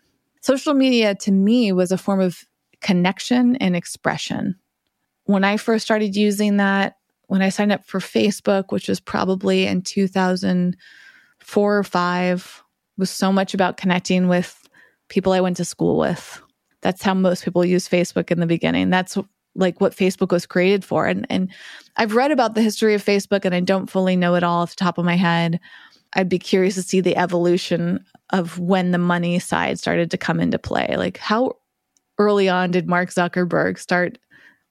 [0.41, 2.43] Social media to me was a form of
[2.81, 4.55] connection and expression.
[5.23, 9.65] When I first started using that, when I signed up for Facebook, which was probably
[9.65, 12.63] in 2004 or 5,
[12.97, 14.69] was so much about connecting with
[15.09, 16.41] people I went to school with.
[16.81, 18.91] That's how most people use Facebook in the beginning.
[18.91, 19.17] That's
[19.55, 21.05] like what Facebook was created for.
[21.05, 21.51] And and
[21.97, 24.71] I've read about the history of Facebook and I don't fully know it all off
[24.71, 25.59] the top of my head.
[26.13, 30.39] I'd be curious to see the evolution of when the money side started to come
[30.39, 30.95] into play.
[30.97, 31.57] Like how
[32.17, 34.17] early on did Mark Zuckerberg start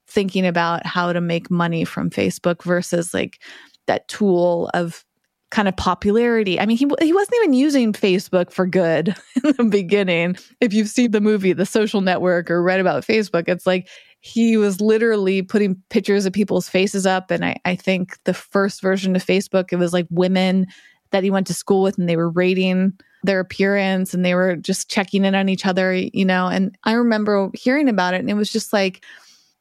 [0.06, 3.40] thinking about how to make money from Facebook versus like
[3.86, 5.04] that tool of
[5.50, 6.58] kind of popularity.
[6.58, 10.36] I mean, he he wasn't even using Facebook for good in the beginning.
[10.60, 13.88] If you've seen the movie The Social Network or read about Facebook, it's like
[14.24, 17.30] he was literally putting pictures of people's faces up.
[17.30, 20.66] And I, I think the first version of Facebook, it was like women
[21.10, 24.56] that he went to school with and they were rating their appearance and they were
[24.56, 26.46] just checking in on each other, you know.
[26.46, 29.04] And I remember hearing about it and it was just like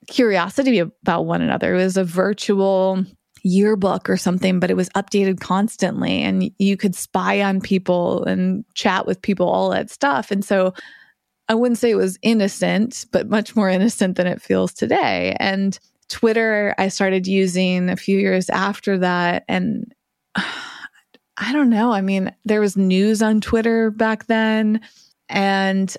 [0.08, 1.76] curiosity about one another.
[1.76, 3.04] It was a virtual
[3.43, 8.63] yearbook or something, but it was updated constantly and you could spy on people and
[8.76, 10.32] chat with people, all that stuff.
[10.32, 10.73] And so
[11.49, 15.36] I wouldn't say it was innocent, but much more innocent than it feels today.
[15.39, 15.77] And
[16.10, 19.43] Twitter, I started using a few years after that.
[19.47, 19.93] And
[20.36, 21.91] I don't know.
[21.91, 24.82] I mean, there was news on Twitter back then.
[25.29, 25.95] And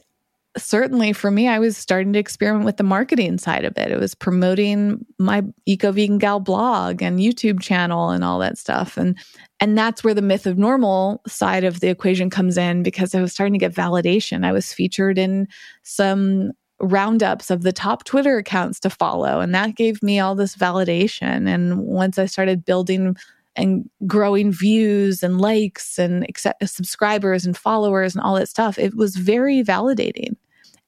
[0.57, 3.91] certainly for me, I was starting to experiment with the marketing side of it.
[3.91, 8.97] It was promoting my Eco Vegan Gal blog and YouTube channel and all that stuff.
[8.97, 9.19] And
[9.65, 13.23] and that's where the myth of normal side of the equation comes in because I
[13.23, 14.45] was starting to get validation.
[14.45, 15.49] I was featured in
[15.85, 19.41] some roundups of the top Twitter accounts to follow.
[19.41, 21.49] And that gave me all this validation.
[21.49, 23.17] And once I started building
[23.57, 26.27] and growing views and likes and
[26.67, 30.37] subscribers and followers and all that stuff, it was very validating.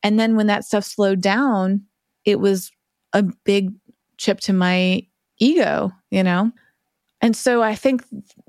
[0.03, 1.83] And then when that stuff slowed down,
[2.27, 2.71] it was
[3.15, 3.73] a big
[4.19, 5.07] chip to my
[5.39, 6.53] ego, you know?
[7.23, 8.05] And so I think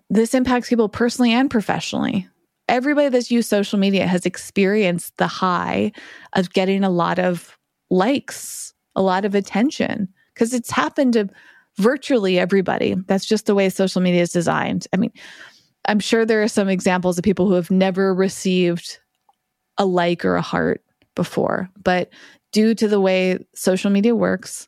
[0.09, 2.27] this impacts people personally and professionally.
[2.69, 5.91] Everybody that's used social media has experienced the high
[6.33, 7.57] of getting a lot of
[7.89, 11.29] likes, a lot of attention, because it's happened to
[11.77, 12.95] virtually everybody.
[13.07, 14.87] That's just the way social media is designed.
[14.93, 15.11] I mean,
[15.87, 18.99] I'm sure there are some examples of people who have never received
[19.77, 20.83] a like or a heart
[21.15, 21.69] before.
[21.81, 22.09] But
[22.51, 24.67] due to the way social media works,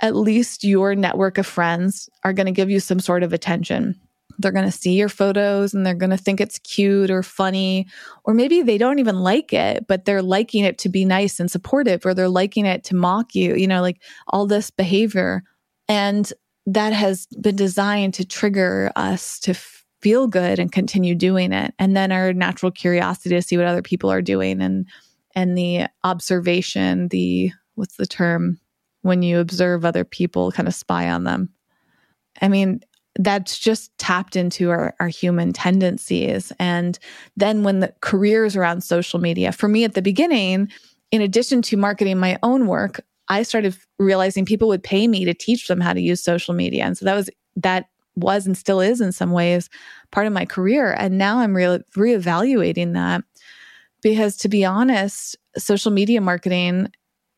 [0.00, 3.98] at least your network of friends are going to give you some sort of attention.
[4.38, 7.86] They're going to see your photos and they're going to think it's cute or funny,
[8.24, 11.50] or maybe they don't even like it, but they're liking it to be nice and
[11.50, 15.42] supportive, or they're liking it to mock you, you know, like all this behavior.
[15.88, 16.32] And
[16.66, 19.54] that has been designed to trigger us to
[20.00, 21.74] feel good and continue doing it.
[21.78, 24.86] And then our natural curiosity to see what other people are doing and
[25.36, 28.60] and the observation, the what's the term
[29.02, 31.50] when you observe other people, kind of spy on them.
[32.40, 32.80] I mean,
[33.16, 36.52] that's just tapped into our, our human tendencies.
[36.58, 36.98] And
[37.36, 40.68] then when the careers around social media, for me at the beginning,
[41.10, 45.34] in addition to marketing my own work, I started realizing people would pay me to
[45.34, 46.84] teach them how to use social media.
[46.84, 47.86] And so that was that
[48.16, 49.68] was and still is in some ways
[50.10, 50.92] part of my career.
[50.92, 53.24] And now I'm re- reevaluating that
[54.02, 56.88] because to be honest, social media marketing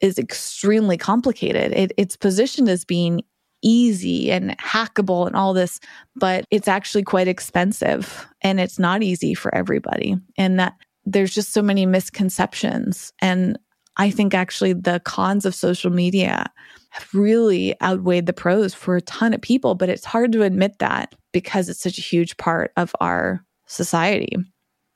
[0.01, 1.73] is extremely complicated.
[1.73, 3.23] It, it's positioned as being
[3.67, 5.81] easy and hackable and all this,
[6.15, 10.15] but it's actually quite expensive and it's not easy for everybody.
[10.39, 13.13] And that there's just so many misconceptions.
[13.21, 13.59] And
[13.97, 16.47] I think actually the cons of social media
[16.91, 20.79] have really outweighed the pros for a ton of people, but it's hard to admit
[20.79, 24.37] that because it's such a huge part of our society.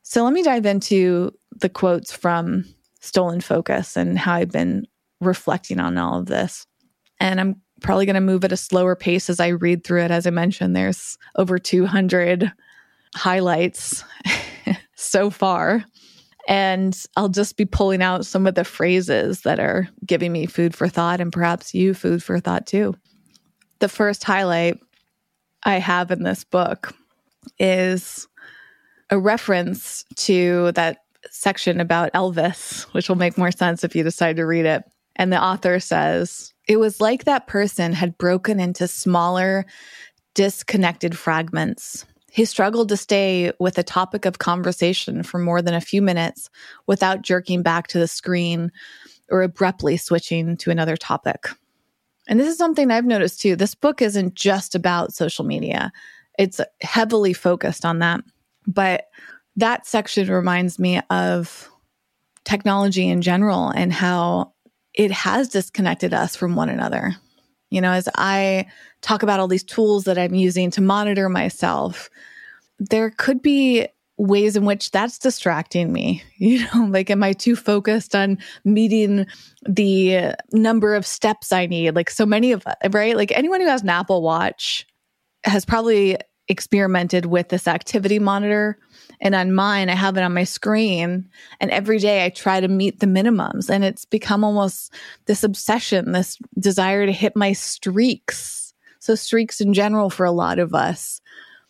[0.03, 2.65] So let me dive into the quotes from
[3.01, 4.87] Stolen Focus and how I've been
[5.21, 6.67] reflecting on all of this.
[7.19, 10.11] And I'm probably going to move at a slower pace as I read through it.
[10.11, 12.53] As I mentioned, there's over 200
[13.15, 14.05] highlights
[14.95, 15.85] so far.
[16.49, 20.75] And I'll just be pulling out some of the phrases that are giving me food
[20.75, 22.95] for thought and perhaps you food for thought too.
[23.79, 24.79] The first highlight
[25.63, 26.95] I have in this book
[27.59, 28.27] is
[29.11, 30.99] a reference to that
[31.31, 34.83] section about Elvis, which will make more sense if you decide to read it.
[35.17, 39.67] And the author says, It was like that person had broken into smaller,
[40.35, 42.07] disconnected fragments.
[42.31, 46.49] He struggled to stay with a topic of conversation for more than a few minutes
[46.87, 48.71] without jerking back to the screen
[49.33, 51.49] or abruptly switching to another topic.
[52.29, 53.57] And this is something I've noticed too.
[53.57, 55.91] This book isn't just about social media,
[56.39, 58.21] it's heavily focused on that.
[58.69, 59.09] But
[59.57, 61.69] that section reminds me of
[62.45, 64.53] technology in general and how
[65.01, 67.17] it has disconnected us from one another.
[67.71, 68.67] You know, as I
[69.01, 72.11] talk about all these tools that I'm using to monitor myself,
[72.79, 73.89] there could be
[74.19, 76.23] ways in which that's distracting me.
[76.37, 79.27] You know, like, am I too focused on meeting
[79.67, 81.95] the number of steps I need?
[81.95, 83.17] Like, so many of us, right?
[83.17, 84.87] Like, anyone who has an Apple Watch
[85.45, 86.19] has probably
[86.51, 88.77] experimented with this activity monitor.
[89.21, 91.29] And on mine, I have it on my screen.
[91.61, 93.71] And every day I try to meet the minimums.
[93.71, 94.93] And it's become almost
[95.27, 98.75] this obsession, this desire to hit my streaks.
[98.99, 101.21] So, streaks in general for a lot of us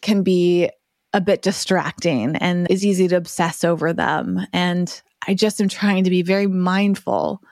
[0.00, 0.70] can be
[1.12, 4.40] a bit distracting and is easy to obsess over them.
[4.52, 7.42] And I just am trying to be very mindful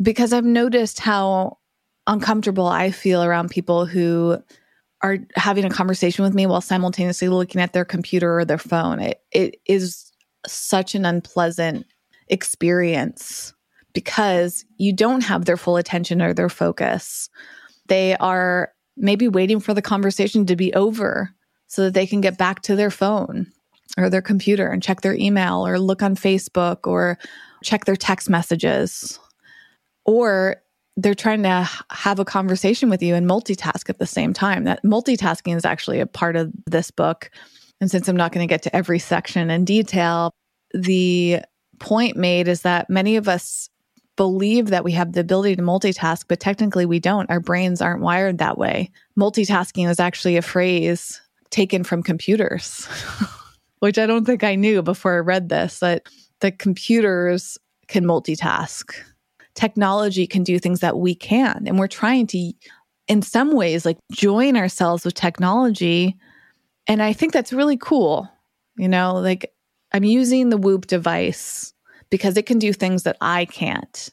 [0.00, 1.58] because I've noticed how
[2.06, 4.42] uncomfortable I feel around people who
[5.02, 9.00] are having a conversation with me while simultaneously looking at their computer or their phone.
[9.00, 10.10] It it is
[10.46, 11.86] such an unpleasant
[12.28, 13.54] experience
[13.92, 17.28] because you don't have their full attention or their focus.
[17.86, 21.34] They are maybe waiting for the conversation to be over
[21.68, 23.46] so that they can get back to their phone
[23.96, 27.18] or their computer and check their email or look on Facebook or
[27.62, 29.18] check their text messages.
[30.04, 30.56] Or
[30.98, 34.64] they're trying to have a conversation with you and multitask at the same time.
[34.64, 37.30] That multitasking is actually a part of this book.
[37.80, 40.34] And since I'm not going to get to every section in detail,
[40.74, 41.40] the
[41.78, 43.70] point made is that many of us
[44.16, 47.30] believe that we have the ability to multitask, but technically we don't.
[47.30, 48.90] Our brains aren't wired that way.
[49.16, 51.20] Multitasking is actually a phrase
[51.50, 52.88] taken from computers,
[53.78, 56.08] which I don't think I knew before I read this, that
[56.40, 58.92] the computers can multitask
[59.58, 61.64] technology can do things that we can.
[61.66, 62.52] And we're trying to,
[63.08, 66.16] in some ways, like join ourselves with technology.
[66.86, 68.30] And I think that's really cool.
[68.76, 69.52] You know, like
[69.92, 71.74] I'm using the Whoop device
[72.08, 74.10] because it can do things that I can't.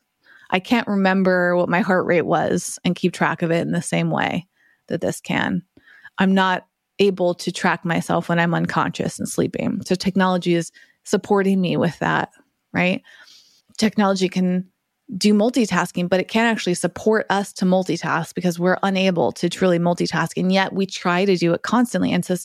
[0.49, 3.83] I can't remember what my heart rate was and keep track of it in the
[3.83, 4.47] same way
[4.87, 5.61] that this can.
[6.17, 6.65] I'm not
[6.97, 9.81] able to track myself when I'm unconscious and sleeping.
[9.85, 10.71] So technology is
[11.03, 12.29] supporting me with that,
[12.73, 13.03] right?
[13.77, 14.71] Technology can
[15.17, 19.77] do multitasking, but it can actually support us to multitask because we're unable to truly
[19.77, 20.31] multitask.
[20.35, 22.11] And yet we try to do it constantly.
[22.11, 22.35] And so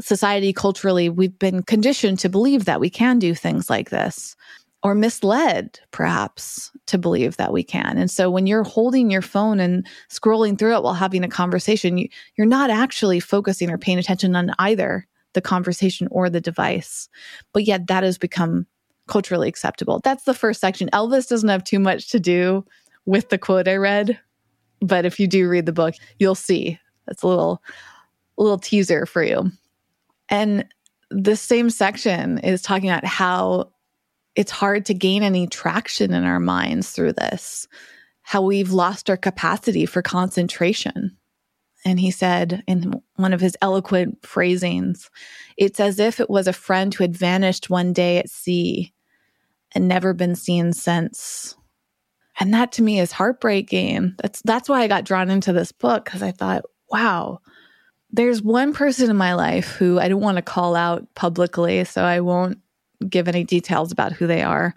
[0.00, 4.36] society, culturally, we've been conditioned to believe that we can do things like this
[4.82, 7.98] or misled perhaps to believe that we can.
[7.98, 11.98] And so when you're holding your phone and scrolling through it while having a conversation,
[11.98, 17.08] you, you're not actually focusing or paying attention on either the conversation or the device.
[17.52, 18.66] But yet that has become
[19.08, 20.00] culturally acceptable.
[20.04, 20.88] That's the first section.
[20.92, 22.64] Elvis doesn't have too much to do
[23.06, 24.18] with the quote I read,
[24.80, 26.78] but if you do read the book, you'll see.
[27.06, 27.62] That's a little
[28.36, 29.50] a little teaser for you.
[30.28, 30.66] And
[31.10, 33.72] the same section is talking about how
[34.36, 37.66] it's hard to gain any traction in our minds through this,
[38.22, 41.16] how we've lost our capacity for concentration.
[41.84, 45.10] And he said in one of his eloquent phrasings,
[45.56, 48.92] it's as if it was a friend who had vanished one day at sea
[49.74, 51.56] and never been seen since.
[52.40, 54.14] And that to me is heartbreaking.
[54.18, 57.40] That's that's why I got drawn into this book because I thought, wow,
[58.10, 62.02] there's one person in my life who I don't want to call out publicly, so
[62.02, 62.58] I won't
[63.08, 64.74] give any details about who they are.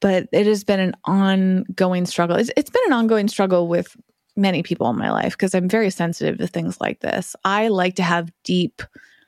[0.00, 2.36] But it has been an ongoing struggle.
[2.36, 3.96] it's, it's been an ongoing struggle with
[4.36, 7.34] many people in my life because I'm very sensitive to things like this.
[7.44, 8.82] I like to have deep,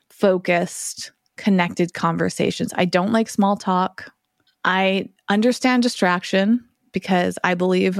[0.09, 2.71] focused, connected conversations.
[2.75, 4.11] I don't like small talk.
[4.63, 7.99] I understand distraction because I believe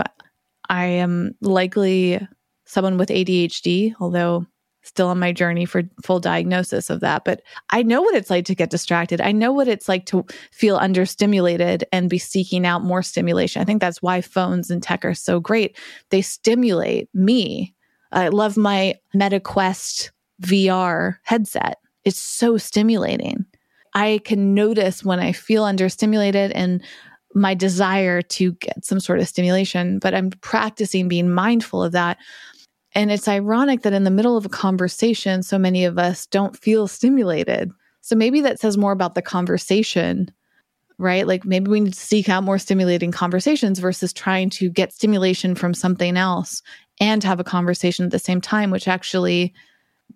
[0.69, 2.25] I am likely
[2.65, 4.45] someone with ADHD, although
[4.83, 7.25] still on my journey for full diagnosis of that.
[7.25, 9.21] But I know what it's like to get distracted.
[9.21, 13.61] I know what it's like to feel understimulated and be seeking out more stimulation.
[13.61, 15.77] I think that's why phones and tech are so great.
[16.09, 17.75] They stimulate me.
[18.11, 21.77] I love my MetaQuest VR headset.
[22.05, 23.45] It's so stimulating.
[23.93, 26.83] I can notice when I feel understimulated and
[27.33, 32.17] my desire to get some sort of stimulation, but I'm practicing being mindful of that.
[32.93, 36.57] And it's ironic that in the middle of a conversation, so many of us don't
[36.57, 37.71] feel stimulated.
[38.01, 40.31] So maybe that says more about the conversation,
[40.97, 41.27] right?
[41.27, 45.53] Like maybe we need to seek out more stimulating conversations versus trying to get stimulation
[45.53, 46.63] from something else
[46.99, 49.53] and have a conversation at the same time, which actually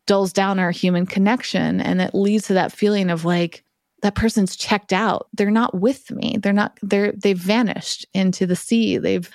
[0.05, 1.79] dulls down our human connection.
[1.81, 3.63] And it leads to that feeling of like,
[4.01, 5.27] that person's checked out.
[5.33, 6.37] They're not with me.
[6.41, 8.97] They're not, they're, they've vanished into the sea.
[8.97, 9.29] They've,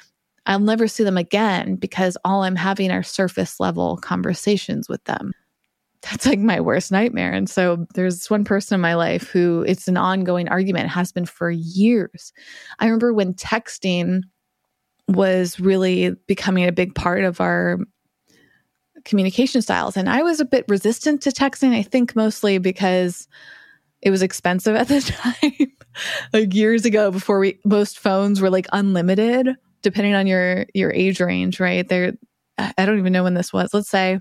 [0.44, 5.32] I'll never see them again because all I'm having are surface level conversations with them.
[6.02, 7.32] That's like my worst nightmare.
[7.32, 11.26] And so there's one person in my life who it's an ongoing argument, has been
[11.26, 12.32] for years.
[12.78, 14.22] I remember when texting
[15.08, 17.78] was really becoming a big part of our
[19.04, 19.96] communication styles.
[19.96, 23.28] And I was a bit resistant to texting, I think mostly because
[24.02, 25.00] it was expensive at the
[25.50, 25.72] time.
[26.32, 31.20] like years ago before we most phones were like unlimited depending on your your age
[31.20, 31.88] range, right?
[31.88, 32.12] There
[32.58, 33.72] I don't even know when this was.
[33.72, 34.20] Let's say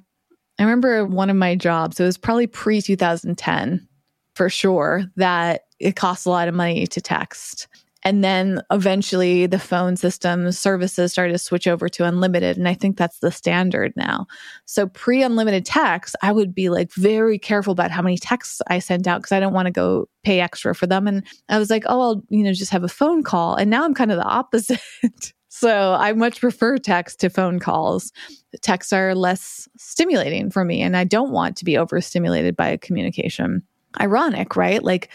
[0.59, 3.87] I remember one of my jobs, it was probably pre 2010
[4.35, 7.67] for sure that it costs a lot of money to text.
[8.07, 12.55] And then eventually the phone system services started to switch over to unlimited.
[12.55, 14.27] And I think that's the standard now.
[14.65, 18.79] So pre unlimited text, I would be like very careful about how many texts I
[18.79, 21.05] sent out because I don't want to go pay extra for them.
[21.05, 23.55] And I was like, oh, I'll, you know, just have a phone call.
[23.55, 24.79] And now I'm kind of the opposite.
[25.49, 28.13] so I much prefer text to phone calls.
[28.61, 30.81] Texts are less stimulating for me.
[30.81, 33.63] And I don't want to be overstimulated by a communication.
[33.99, 34.81] Ironic, right?
[34.81, 35.09] Like,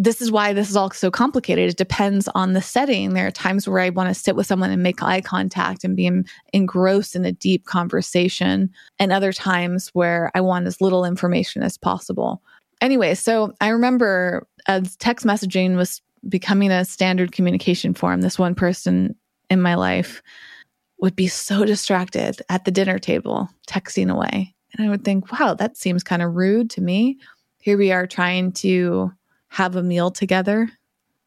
[0.00, 1.68] this is why this is all so complicated.
[1.68, 3.14] It depends on the setting.
[3.14, 5.96] There are times where I want to sit with someone and make eye contact and
[5.96, 6.08] be
[6.52, 8.70] engrossed in a deep conversation,
[9.00, 12.40] and other times where I want as little information as possible.
[12.80, 18.54] Anyway, so I remember as text messaging was becoming a standard communication form, this one
[18.54, 19.16] person
[19.50, 20.22] in my life
[21.00, 24.54] would be so distracted at the dinner table, texting away.
[24.76, 27.18] And I would think, wow, that seems kind of rude to me.
[27.60, 29.12] Here we are trying to
[29.48, 30.68] have a meal together.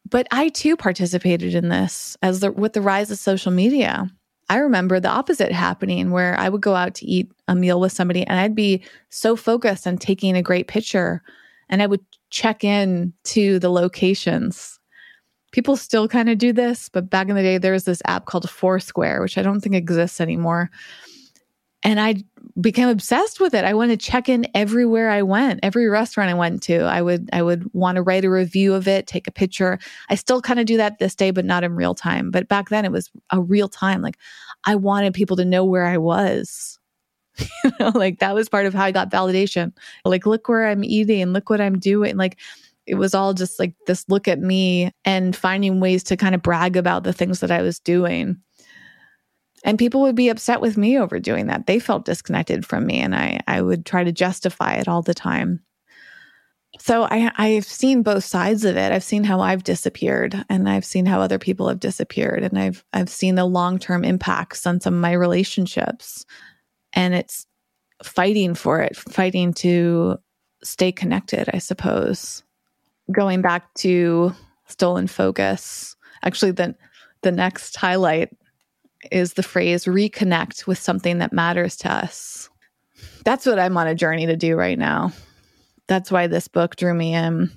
[0.08, 4.10] But I too participated in this as the, with the rise of social media.
[4.48, 7.92] I remember the opposite happening where I would go out to eat a meal with
[7.92, 11.22] somebody and I'd be so focused on taking a great picture
[11.70, 14.78] and I would check in to the locations.
[15.52, 18.26] People still kind of do this, but back in the day, there was this app
[18.26, 20.70] called Foursquare, which I don't think exists anymore.
[21.84, 22.22] And I
[22.60, 23.64] became obsessed with it.
[23.64, 26.82] I want to check in everywhere I went, every restaurant I went to.
[26.82, 29.78] I would I would want to write a review of it, take a picture.
[30.08, 32.30] I still kind of do that this day, but not in real time.
[32.30, 34.02] But back then it was a real time.
[34.02, 34.18] Like
[34.64, 36.78] I wanted people to know where I was.
[37.64, 39.72] you know, like that was part of how I got validation.
[40.04, 42.16] Like, look where I'm eating, and look what I'm doing.
[42.16, 42.38] Like
[42.86, 46.42] it was all just like this look at me and finding ways to kind of
[46.42, 48.38] brag about the things that I was doing.
[49.64, 51.66] And people would be upset with me over doing that.
[51.66, 55.14] They felt disconnected from me, and I, I would try to justify it all the
[55.14, 55.60] time.
[56.78, 58.92] So I, I've seen both sides of it.
[58.92, 62.84] I've seen how I've disappeared, and I've seen how other people have disappeared, and I've
[62.92, 66.24] I've seen the long term impacts on some of my relationships.
[66.94, 67.46] And it's
[68.02, 70.18] fighting for it, fighting to
[70.64, 72.42] stay connected, I suppose.
[73.10, 74.34] Going back to
[74.66, 76.74] stolen focus, actually, the
[77.22, 78.30] the next highlight
[79.10, 82.48] is the phrase reconnect with something that matters to us.
[83.24, 85.12] That's what I'm on a journey to do right now.
[85.88, 87.50] That's why this book drew me in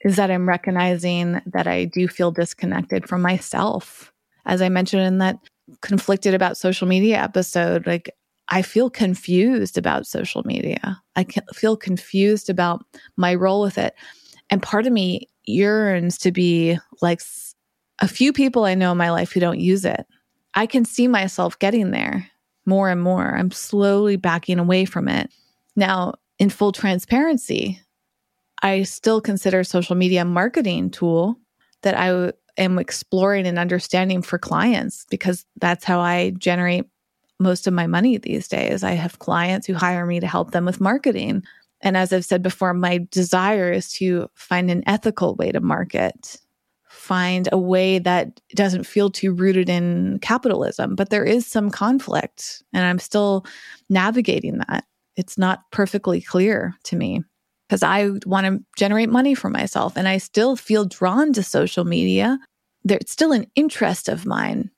[0.00, 4.12] is that I'm recognizing that I do feel disconnected from myself.
[4.46, 5.38] As I mentioned in that
[5.80, 8.10] conflicted about social media episode, like
[8.48, 11.00] I feel confused about social media.
[11.16, 11.24] I
[11.54, 12.84] feel confused about
[13.16, 13.94] my role with it.
[14.50, 17.22] And part of me yearns to be like
[18.00, 20.04] a few people I know in my life who don't use it.
[20.54, 22.30] I can see myself getting there
[22.66, 23.36] more and more.
[23.36, 25.30] I'm slowly backing away from it.
[25.76, 27.80] Now, in full transparency,
[28.62, 31.38] I still consider social media a marketing tool
[31.82, 36.84] that I am exploring and understanding for clients because that's how I generate
[37.40, 38.84] most of my money these days.
[38.84, 41.42] I have clients who hire me to help them with marketing.
[41.80, 46.36] And as I've said before, my desire is to find an ethical way to market
[47.02, 52.62] find a way that doesn't feel too rooted in capitalism, but there is some conflict
[52.72, 53.44] and I'm still
[53.90, 54.84] navigating that.
[55.16, 57.24] It's not perfectly clear to me
[57.68, 61.84] because I want to generate money for myself and I still feel drawn to social
[61.84, 62.38] media.
[62.84, 64.70] There's still an interest of mine,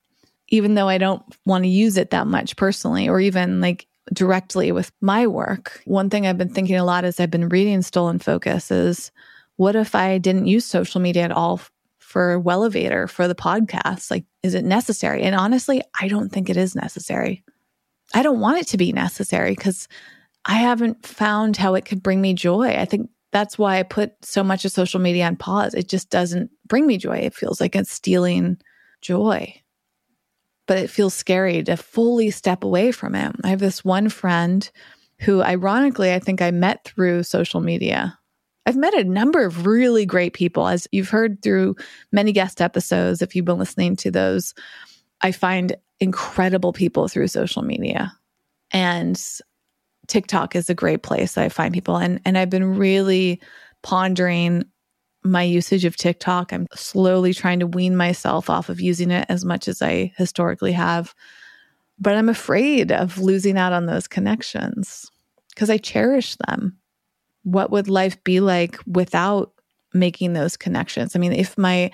[0.47, 4.71] even though I don't want to use it that much personally or even like directly
[4.71, 5.79] with my work.
[5.85, 9.11] One thing I've been thinking a lot as I've been reading Stolen Focus is
[9.57, 11.61] what if I didn't use social media at all
[12.15, 14.09] for Wellevator, for the podcast?
[14.09, 15.23] Like, is it necessary?
[15.23, 17.43] And honestly, I don't think it is necessary.
[18.13, 19.89] I don't want it to be necessary because
[20.45, 22.69] I haven't found how it could bring me joy.
[22.69, 25.73] I think that's why I put so much of social media on pause.
[25.73, 27.17] It just doesn't bring me joy.
[27.17, 28.59] It feels like it's stealing
[29.01, 29.53] joy.
[30.67, 33.35] But it feels scary to fully step away from it.
[33.43, 34.71] I have this one friend
[35.19, 38.17] who, ironically, I think I met through social media.
[38.65, 41.75] I've met a number of really great people, as you've heard through
[42.11, 43.21] many guest episodes.
[43.21, 44.53] If you've been listening to those,
[45.21, 48.11] I find incredible people through social media.
[48.71, 49.21] And
[50.07, 51.97] TikTok is a great place I find people.
[51.97, 53.39] And, and I've been really
[53.83, 54.63] pondering
[55.23, 56.51] my usage of TikTok.
[56.51, 60.71] I'm slowly trying to wean myself off of using it as much as I historically
[60.71, 61.13] have.
[61.97, 65.09] But I'm afraid of losing out on those connections
[65.49, 66.77] because I cherish them
[67.45, 69.53] what would life be like without
[69.93, 71.15] making those connections?
[71.15, 71.91] I mean, if my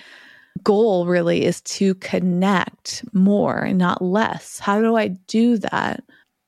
[0.64, 6.04] goal really is to connect more and not less, how do I do that?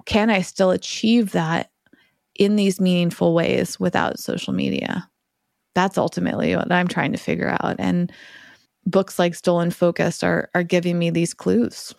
[0.06, 1.70] Can I still achieve that
[2.36, 5.08] in these meaningful ways without social media?
[5.76, 7.76] That's ultimately what I'm trying to figure out.
[7.80, 8.12] And
[8.86, 11.93] books like Stolen Focus are are giving me these clues.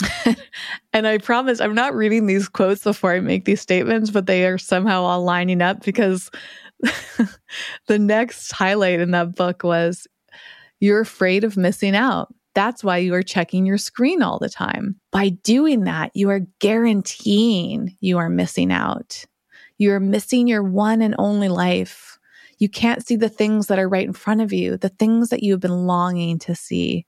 [0.92, 4.46] and I promise I'm not reading these quotes before I make these statements, but they
[4.46, 6.30] are somehow all lining up because
[7.86, 10.06] the next highlight in that book was
[10.80, 12.34] you're afraid of missing out.
[12.54, 14.96] That's why you are checking your screen all the time.
[15.10, 19.24] By doing that, you are guaranteeing you are missing out.
[19.78, 22.18] You are missing your one and only life.
[22.58, 25.42] You can't see the things that are right in front of you, the things that
[25.42, 27.06] you've been longing to see.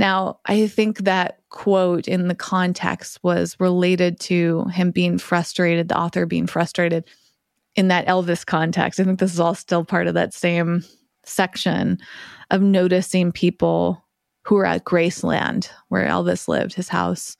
[0.00, 5.98] Now, I think that quote in the context was related to him being frustrated, the
[5.98, 7.04] author being frustrated
[7.76, 8.98] in that Elvis context.
[8.98, 10.82] I think this is all still part of that same
[11.24, 11.98] section
[12.50, 14.02] of noticing people
[14.46, 17.36] who are at Graceland, where Elvis lived, his house,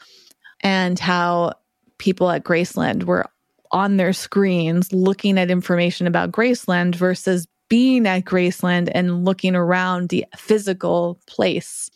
[0.60, 1.54] and how
[1.96, 3.24] people at Graceland were
[3.72, 10.10] on their screens looking at information about Graceland versus being at Graceland and looking around
[10.10, 11.90] the physical place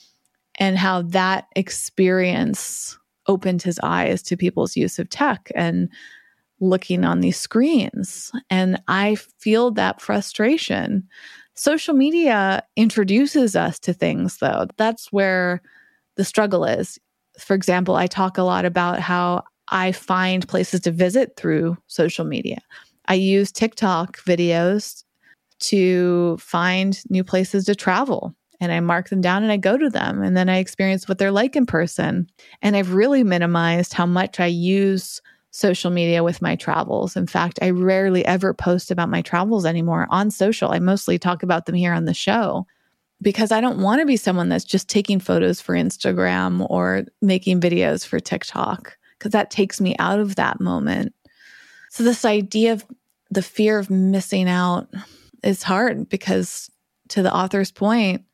[0.57, 5.89] and how that experience opened his eyes to people's use of tech and
[6.61, 8.31] looking on these screens.
[8.51, 11.09] And I feel that frustration.
[11.55, 14.67] Social media introduces us to things, though.
[14.77, 15.63] That's where
[16.17, 16.99] the struggle is.
[17.39, 22.25] For example, I talk a lot about how I find places to visit through social
[22.25, 22.59] media.
[23.07, 25.05] I use TikTok videos
[25.61, 29.91] to find new places to travel and I mark them down and I go to
[29.91, 32.29] them and then I experience what they're like in person.
[32.63, 37.17] And I've really minimized how much I use social media with my travels.
[37.17, 40.73] In fact, I rarely ever post about my travels anymore on social.
[40.73, 42.67] I mostly talk about them here on the show
[43.23, 47.61] because I don't want to be someone that's just taking photos for Instagram or making
[47.61, 51.15] videos for TikTok because that takes me out of that moment.
[51.91, 52.85] So, this idea of
[53.31, 54.89] the fear of missing out
[55.43, 56.71] is hard because,
[57.11, 58.25] to the author's point,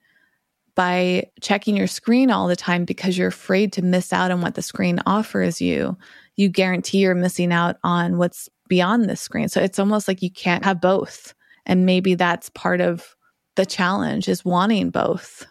[0.74, 4.54] by checking your screen all the time because you're afraid to miss out on what
[4.54, 5.96] the screen offers you,
[6.36, 9.48] you guarantee you're missing out on what's beyond the screen.
[9.48, 11.34] So it's almost like you can't have both.
[11.66, 13.14] And maybe that's part of
[13.56, 15.46] the challenge is wanting both.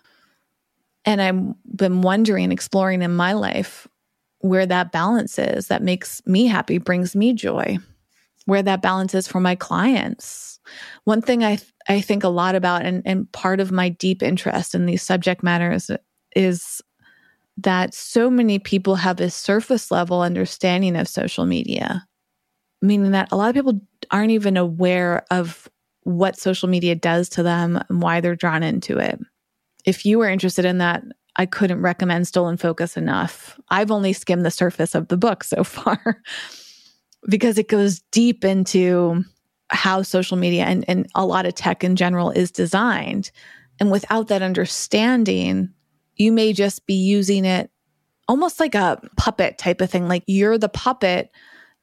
[1.05, 3.87] And I've been wondering, exploring in my life
[4.39, 7.77] where that balance is that makes me happy, brings me joy,
[8.45, 10.59] where that balance is for my clients.
[11.03, 11.59] One thing I
[11.89, 15.41] I think a lot about, and, and part of my deep interest in these subject
[15.41, 15.89] matters
[16.35, 16.81] is
[17.57, 22.05] that so many people have a surface level understanding of social media,
[22.81, 23.81] meaning that a lot of people
[24.11, 25.67] aren't even aware of
[26.03, 29.19] what social media does to them and why they're drawn into it.
[29.83, 31.03] If you are interested in that,
[31.35, 33.59] I couldn't recommend Stolen Focus enough.
[33.69, 36.21] I've only skimmed the surface of the book so far
[37.27, 39.23] because it goes deep into
[39.71, 43.31] how social media and, and a lot of tech in general is designed.
[43.79, 45.69] And without that understanding,
[46.15, 47.71] you may just be using it
[48.27, 50.07] almost like a puppet type of thing.
[50.07, 51.31] Like you're the puppet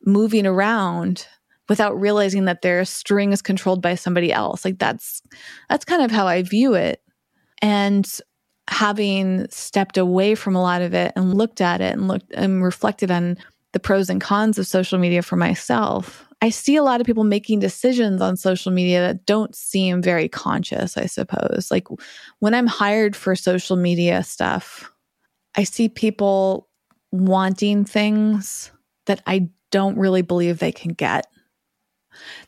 [0.05, 1.27] moving around
[1.69, 4.65] without realizing that their string is controlled by somebody else.
[4.65, 5.23] Like that's
[5.69, 7.03] that's kind of how I view it.
[7.63, 8.09] And
[8.69, 12.63] having stepped away from a lot of it and looked at it and looked and
[12.63, 13.37] reflected on
[13.73, 17.25] the pros and cons of social media for myself, I see a lot of people
[17.25, 21.69] making decisions on social media that don't seem very conscious, I suppose.
[21.71, 21.89] Like
[22.41, 24.93] when I'm hired for social media stuff,
[25.57, 26.69] I see people
[27.11, 28.71] wanting things
[29.07, 31.27] that I don't really believe they can get.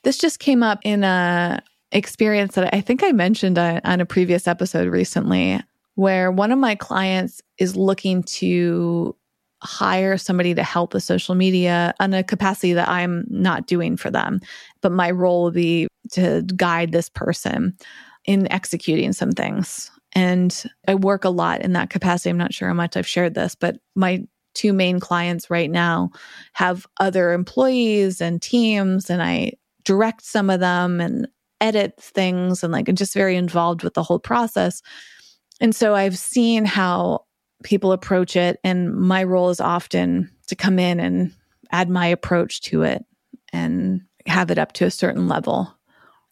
[0.03, 4.47] This just came up in a experience that I think I mentioned on a previous
[4.47, 5.61] episode recently
[5.95, 9.17] where one of my clients is looking to
[9.63, 14.11] hire somebody to help with social media on a capacity that I'm not doing for
[14.11, 14.41] them.
[14.81, 17.77] But my role will be to guide this person
[18.25, 19.91] in executing some things.
[20.13, 22.31] And I work a lot in that capacity.
[22.31, 26.11] I'm not sure how much I've shared this, but my two main clients right now
[26.55, 29.53] have other employees and teams, and I
[29.85, 31.29] direct some of them and
[31.61, 34.83] edit things and like I'm just very involved with the whole process.
[35.61, 37.25] And so I've seen how
[37.63, 38.61] people approach it.
[38.65, 41.33] And my role is often to come in and
[41.71, 43.05] add my approach to it
[43.53, 45.75] and have it up to a certain level.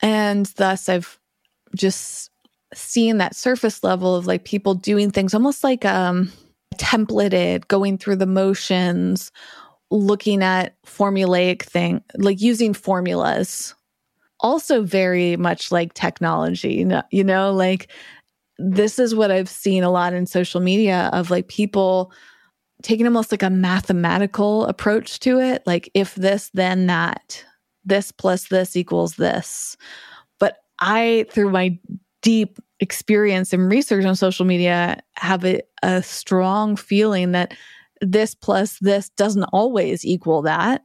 [0.01, 1.19] And thus, I've
[1.75, 2.31] just
[2.75, 6.31] seen that surface level of like people doing things almost like um,
[6.77, 9.33] templated, going through the motions,
[9.91, 13.75] looking at formulaic thing, like using formulas.
[14.41, 17.91] Also, very much like technology, you know, you know like
[18.59, 22.13] this is what I've seen a lot in social media of like people
[22.83, 25.63] taking almost like a mathematical approach to it.
[25.67, 27.45] Like, if this, then that,
[27.85, 29.77] this plus this equals this.
[30.39, 31.79] But I, through my
[32.23, 37.55] deep experience and research on social media, have a, a strong feeling that
[38.03, 40.85] this plus this doesn't always equal that.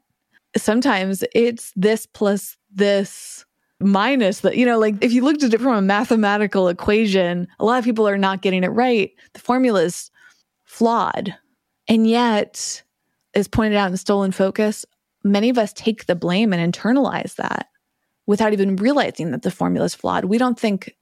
[0.55, 3.45] Sometimes it's this plus this
[3.81, 7.65] minus that, you know, like if you looked at it from a mathematical equation, a
[7.65, 9.11] lot of people are not getting it right.
[9.33, 10.11] The formula is
[10.63, 11.35] flawed.
[11.87, 12.83] And yet,
[13.33, 14.85] as pointed out in Stolen Focus,
[15.23, 17.67] many of us take the blame and internalize that
[18.25, 20.25] without even realizing that the formula is flawed.
[20.25, 20.95] We don't think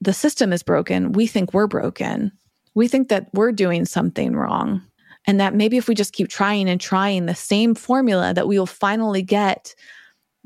[0.00, 1.12] the system is broken.
[1.12, 2.32] We think we're broken.
[2.74, 4.82] We think that we're doing something wrong.
[5.26, 8.58] And that maybe if we just keep trying and trying the same formula, that we
[8.58, 9.74] will finally get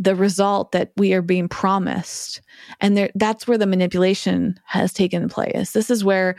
[0.01, 2.40] the result that we are being promised.
[2.80, 5.72] And there, that's where the manipulation has taken place.
[5.72, 6.36] This is where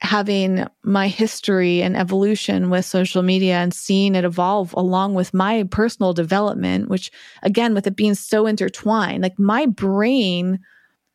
[0.00, 5.62] having my history and evolution with social media and seeing it evolve along with my
[5.70, 7.12] personal development, which
[7.44, 10.58] again, with it being so intertwined, like my brain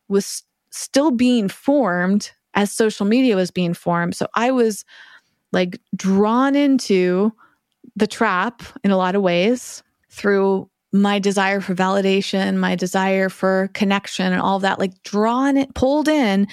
[0.08, 4.16] was still being formed as social media was being formed.
[4.16, 4.84] So I was
[5.52, 7.32] like drawn into
[7.96, 13.70] the trap in a lot of ways through my desire for validation, my desire for
[13.72, 16.46] connection, and all that, like drawn it, pulled in.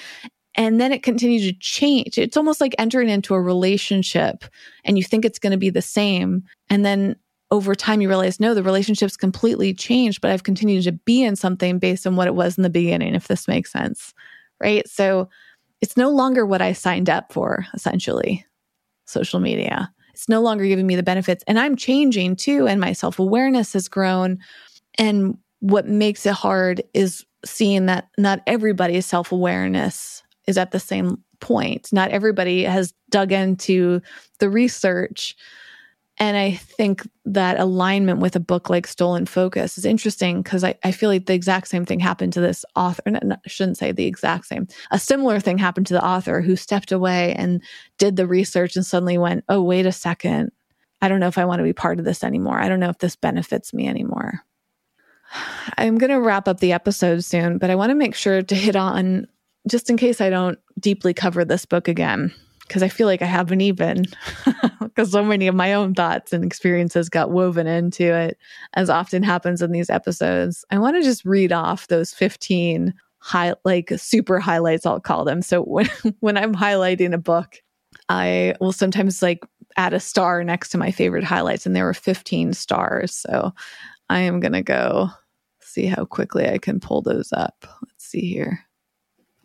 [0.54, 2.18] And then it continued to change.
[2.18, 4.44] It's almost like entering into a relationship
[4.84, 6.42] and you think it's going to be the same.
[6.68, 7.16] And then
[7.52, 11.36] over time, you realize, no, the relationship's completely changed, but I've continued to be in
[11.36, 14.12] something based on what it was in the beginning, if this makes sense.
[14.60, 14.86] Right.
[14.88, 15.28] So
[15.80, 18.44] it's no longer what I signed up for, essentially,
[19.06, 19.92] social media.
[20.20, 21.42] It's no longer giving me the benefits.
[21.46, 24.38] And I'm changing too, and my self awareness has grown.
[24.98, 30.78] And what makes it hard is seeing that not everybody's self awareness is at the
[30.78, 31.90] same point.
[31.90, 34.02] Not everybody has dug into
[34.40, 35.36] the research
[36.20, 40.74] and I think that alignment with a book like Stolen Focus is interesting because I,
[40.84, 43.02] I feel like the exact same thing happened to this author.
[43.06, 44.68] No, I shouldn't say the exact same.
[44.90, 47.62] A similar thing happened to the author who stepped away and
[47.96, 50.52] did the research and suddenly went, oh, wait a second.
[51.00, 52.60] I don't know if I want to be part of this anymore.
[52.60, 54.40] I don't know if this benefits me anymore.
[55.78, 58.54] I'm going to wrap up the episode soon, but I want to make sure to
[58.54, 59.26] hit on,
[59.66, 62.34] just in case I don't deeply cover this book again
[62.70, 64.04] because I feel like I haven't even,
[64.80, 68.38] because so many of my own thoughts and experiences got woven into it,
[68.74, 70.64] as often happens in these episodes.
[70.70, 75.42] I want to just read off those 15 high, like super highlights, I'll call them.
[75.42, 75.88] So when,
[76.20, 77.56] when I'm highlighting a book,
[78.08, 79.44] I will sometimes like
[79.76, 83.12] add a star next to my favorite highlights, and there were 15 stars.
[83.12, 83.52] So
[84.10, 85.08] I am going to go
[85.60, 87.66] see how quickly I can pull those up.
[87.82, 88.60] Let's see here.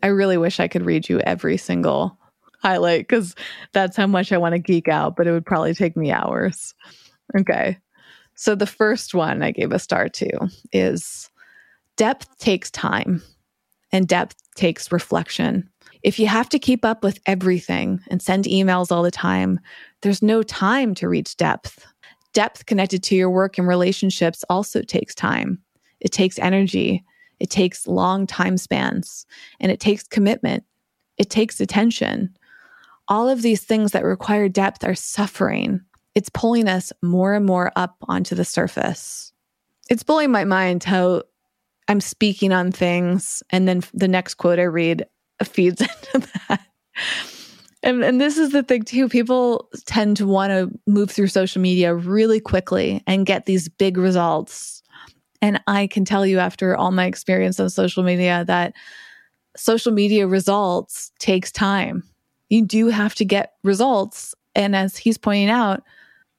[0.04, 2.20] I really wish I could read you every single
[2.66, 3.36] highlight because
[3.74, 6.74] that's how much I want to geek out, but it would probably take me hours.
[7.38, 7.78] Okay.
[8.34, 11.30] So the first one I gave a star to is
[11.96, 13.22] depth takes time
[13.92, 15.70] and depth takes reflection.
[16.02, 19.60] If you have to keep up with everything and send emails all the time,
[20.02, 21.86] there's no time to reach depth.
[22.34, 25.60] Depth connected to your work and relationships also takes time.
[26.00, 27.04] It takes energy.
[27.40, 29.26] It takes long time spans
[29.60, 30.64] and it takes commitment.
[31.18, 32.36] It takes attention
[33.08, 35.82] all of these things that require depth are suffering.
[36.16, 39.34] It's pulling us more and more up onto the surface.
[39.90, 41.24] It's blowing my mind how
[41.88, 45.06] I'm speaking on things, and then the next quote I read
[45.44, 45.82] feeds
[46.14, 46.62] into that.
[47.84, 49.08] And, and this is the thing too.
[49.08, 53.98] People tend to want to move through social media really quickly and get these big
[53.98, 54.82] results.
[55.40, 58.74] And I can tell you after all my experience on social media that
[59.56, 62.02] social media results takes time.
[62.50, 64.36] You do have to get results.
[64.56, 65.84] And as he's pointing out,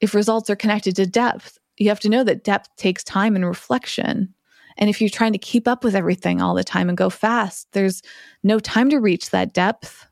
[0.00, 3.46] if results are connected to depth, you have to know that depth takes time and
[3.46, 4.32] reflection.
[4.78, 7.68] And if you're trying to keep up with everything all the time and go fast,
[7.72, 8.02] there's
[8.42, 10.07] no time to reach that depth.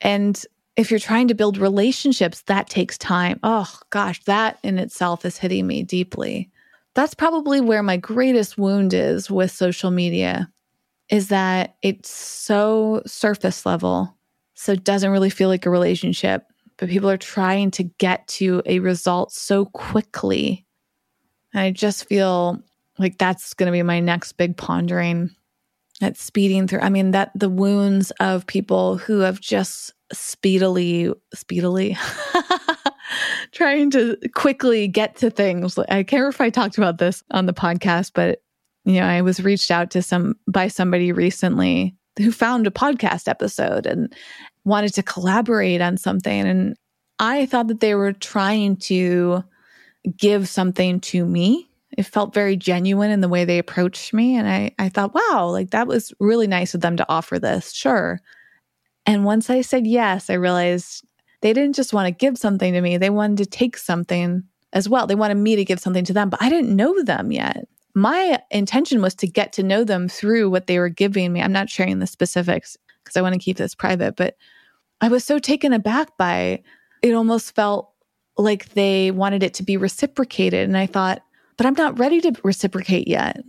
[0.00, 0.42] And
[0.76, 3.40] if you're trying to build relationships, that takes time.
[3.42, 6.50] Oh gosh, that in itself is hitting me deeply.
[6.94, 10.50] That's probably where my greatest wound is with social media
[11.10, 14.16] is that it's so surface level.
[14.54, 16.44] So it doesn't really feel like a relationship,
[16.76, 20.66] but people are trying to get to a result so quickly.
[21.52, 22.62] And I just feel
[22.98, 25.30] like that's going to be my next big pondering
[26.00, 26.80] at speeding through.
[26.80, 31.96] I mean, that the wounds of people who have just speedily, speedily
[33.52, 35.78] trying to quickly get to things.
[35.78, 38.40] I can't remember if I talked about this on the podcast, but
[38.84, 43.28] you know, I was reached out to some by somebody recently who found a podcast
[43.28, 44.14] episode and
[44.64, 46.46] wanted to collaborate on something.
[46.46, 46.76] And
[47.18, 49.44] I thought that they were trying to
[50.16, 51.68] give something to me.
[51.96, 54.36] It felt very genuine in the way they approached me.
[54.36, 57.72] And I, I thought, wow, like that was really nice of them to offer this.
[57.72, 58.20] Sure.
[59.06, 61.04] And once I said yes, I realized
[61.40, 64.88] they didn't just want to give something to me, they wanted to take something as
[64.88, 65.06] well.
[65.06, 67.68] They wanted me to give something to them, but I didn't know them yet.
[67.94, 71.40] My intention was to get to know them through what they were giving me.
[71.40, 74.36] I'm not sharing the specifics because I want to keep this private, but
[75.00, 76.62] I was so taken aback by
[77.02, 77.90] it almost felt
[78.36, 80.66] like they wanted it to be reciprocated.
[80.68, 81.22] And I thought,
[81.56, 83.42] but I'm not ready to reciprocate yet.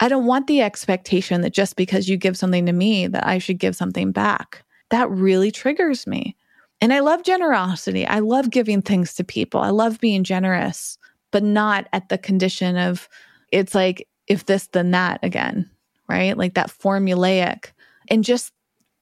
[0.00, 3.38] I don't want the expectation that just because you give something to me that I
[3.38, 6.36] should give something back that really triggers me.
[6.80, 8.06] And I love generosity.
[8.06, 9.60] I love giving things to people.
[9.60, 10.98] I love being generous,
[11.30, 13.08] but not at the condition of
[13.52, 15.70] it's like if this, then that again,
[16.08, 16.36] right?
[16.36, 17.72] Like that formulaic.
[18.08, 18.52] And just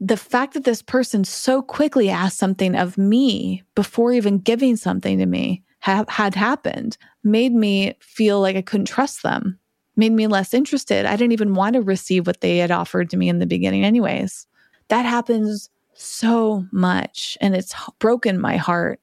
[0.01, 5.19] the fact that this person so quickly asked something of me before even giving something
[5.19, 9.59] to me ha- had happened made me feel like I couldn't trust them,
[9.97, 11.07] made me less interested.
[11.07, 13.85] I didn't even want to receive what they had offered to me in the beginning,
[13.85, 14.47] anyways.
[14.89, 19.01] That happens so much and it's broken my heart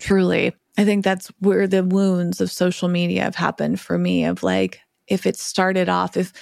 [0.00, 4.42] truly i think that's where the wounds of social media have happened for me of
[4.42, 6.32] like if it started off if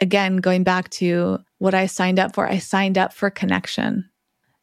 [0.00, 4.04] again going back to what i signed up for i signed up for connection.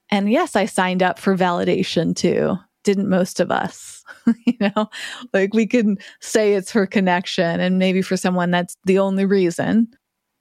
[0.10, 2.56] And yes i signed up for validation too.
[2.84, 4.04] Didn't most of us
[4.46, 4.90] you know?
[5.34, 9.88] Like we can say it's for connection and maybe for someone that's the only reason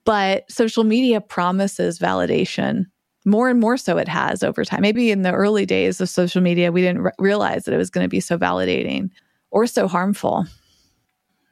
[0.05, 2.85] but social media promises validation
[3.27, 4.81] more and more so it has over time.
[4.81, 7.91] Maybe in the early days of social media, we didn't re- realize that it was
[7.91, 9.11] going to be so validating
[9.51, 10.47] or so harmful.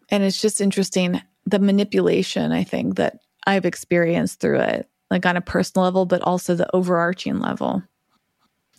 [0.09, 5.37] And it's just interesting the manipulation, I think, that I've experienced through it, like on
[5.37, 7.83] a personal level, but also the overarching level.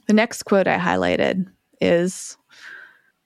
[0.08, 1.46] The next quote I highlighted
[1.82, 2.38] is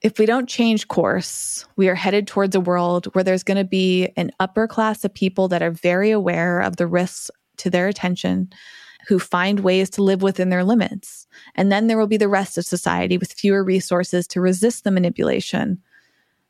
[0.02, 3.66] if we don't change course, we are headed towards a world where there's going to
[3.66, 7.88] be an upper class of people that are very aware of the risks to their
[7.88, 8.50] attention
[9.08, 11.28] who find ways to live within their limits.
[11.56, 14.92] And then there will be the rest of society with fewer resources to resist the
[14.92, 15.82] manipulation.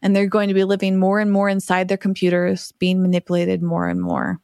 [0.02, 3.88] And they're going to be living more and more inside their computers, being manipulated more
[3.88, 4.40] and more.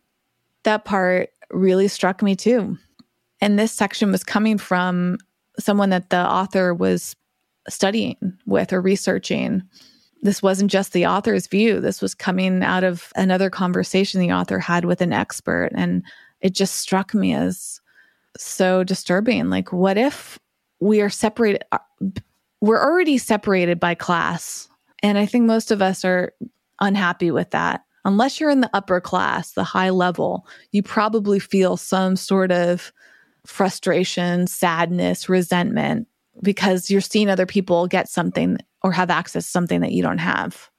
[0.64, 2.78] That part really struck me too.
[3.42, 5.18] And this section was coming from
[5.60, 7.16] someone that the author was
[7.70, 9.64] studying with or researching.
[10.22, 11.80] This wasn't just the author's view.
[11.80, 15.70] This was coming out of another conversation the author had with an expert.
[15.76, 16.04] And
[16.42, 17.80] it just struck me as
[18.38, 19.50] so disturbing.
[19.50, 20.40] Like, what if
[20.80, 21.64] we are separated?
[21.72, 21.80] Uh,
[22.62, 24.68] we're already separated by class.
[25.04, 26.34] And I think most of us are
[26.80, 27.84] unhappy with that.
[28.06, 32.92] Unless you're in the upper class, the high level, you probably feel some sort of
[33.46, 36.08] frustration, sadness, resentment
[36.42, 40.20] because you're seeing other people get something or have access to something that you don't
[40.20, 40.70] have.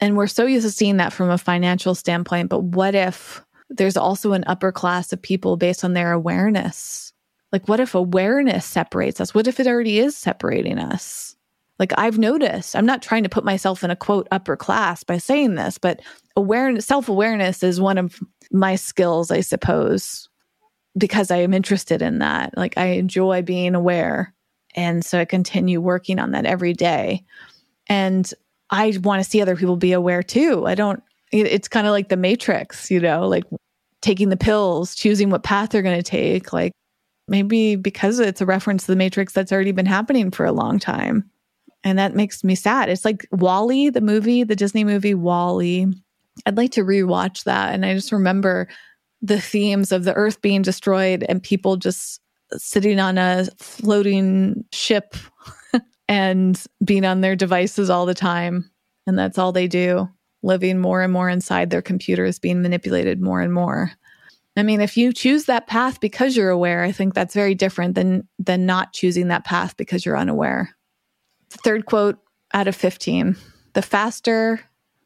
[0.00, 2.48] And we're so used to seeing that from a financial standpoint.
[2.48, 3.44] But what if
[3.76, 7.12] there's also an upper class of people based on their awareness.
[7.52, 9.34] Like, what if awareness separates us?
[9.34, 11.36] What if it already is separating us?
[11.78, 15.18] Like, I've noticed, I'm not trying to put myself in a quote upper class by
[15.18, 16.00] saying this, but
[16.36, 18.20] awareness, self awareness is one of
[18.50, 20.28] my skills, I suppose,
[20.96, 22.56] because I am interested in that.
[22.56, 24.34] Like, I enjoy being aware.
[24.74, 27.24] And so I continue working on that every day.
[27.88, 28.32] And
[28.70, 30.66] I want to see other people be aware too.
[30.66, 31.02] I don't,
[31.32, 33.44] it's kind of like the matrix, you know, like
[34.02, 36.52] taking the pills, choosing what path they're going to take.
[36.52, 36.72] Like
[37.28, 40.78] maybe because it's a reference to the matrix that's already been happening for a long
[40.78, 41.30] time.
[41.84, 42.88] And that makes me sad.
[42.88, 45.86] It's like WALL-E, the movie, the Disney movie WALL-E.
[46.46, 47.74] I'd like to rewatch that.
[47.74, 48.68] And I just remember
[49.20, 52.20] the themes of the earth being destroyed and people just
[52.52, 55.16] sitting on a floating ship
[56.08, 58.70] and being on their devices all the time.
[59.06, 60.08] And that's all they do,
[60.42, 63.92] living more and more inside their computers, being manipulated more and more.
[64.56, 67.94] I mean, if you choose that path because you're aware, I think that's very different
[67.94, 70.76] than than not choosing that path because you're unaware.
[71.50, 72.18] The third quote
[72.52, 73.36] out of 15.
[73.72, 74.60] The faster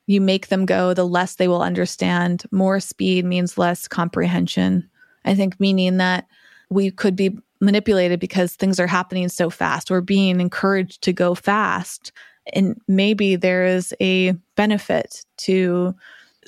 [0.07, 2.45] you make them go, the less they will understand.
[2.51, 4.89] More speed means less comprehension.
[5.25, 6.27] I think meaning that
[6.71, 9.91] we could be manipulated because things are happening so fast.
[9.91, 12.13] We're being encouraged to go fast.
[12.53, 15.95] And maybe there is a benefit to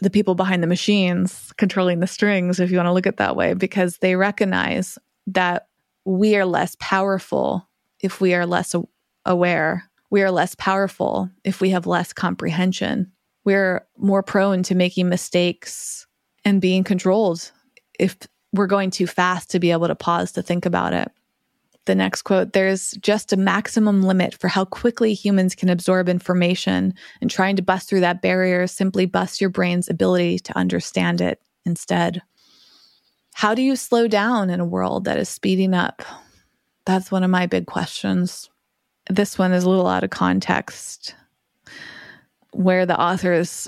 [0.00, 3.36] the people behind the machines controlling the strings, if you want to look at that
[3.36, 5.68] way, because they recognize that
[6.04, 7.68] we are less powerful
[8.00, 8.74] if we are less
[9.24, 9.90] aware.
[10.10, 13.12] We are less powerful if we have less comprehension.
[13.44, 16.06] We're more prone to making mistakes
[16.44, 17.50] and being controlled
[17.98, 18.16] if
[18.52, 21.10] we're going too fast to be able to pause to think about it.
[21.88, 26.92] The next quote there's just a maximum limit for how quickly humans can absorb information,
[27.22, 31.40] and trying to bust through that barrier simply busts your brain's ability to understand it
[31.64, 32.20] instead.
[33.32, 36.02] How do you slow down in a world that is speeding up?
[36.84, 38.50] That's one of my big questions.
[39.08, 41.14] This one is a little out of context,
[42.52, 43.66] where the author is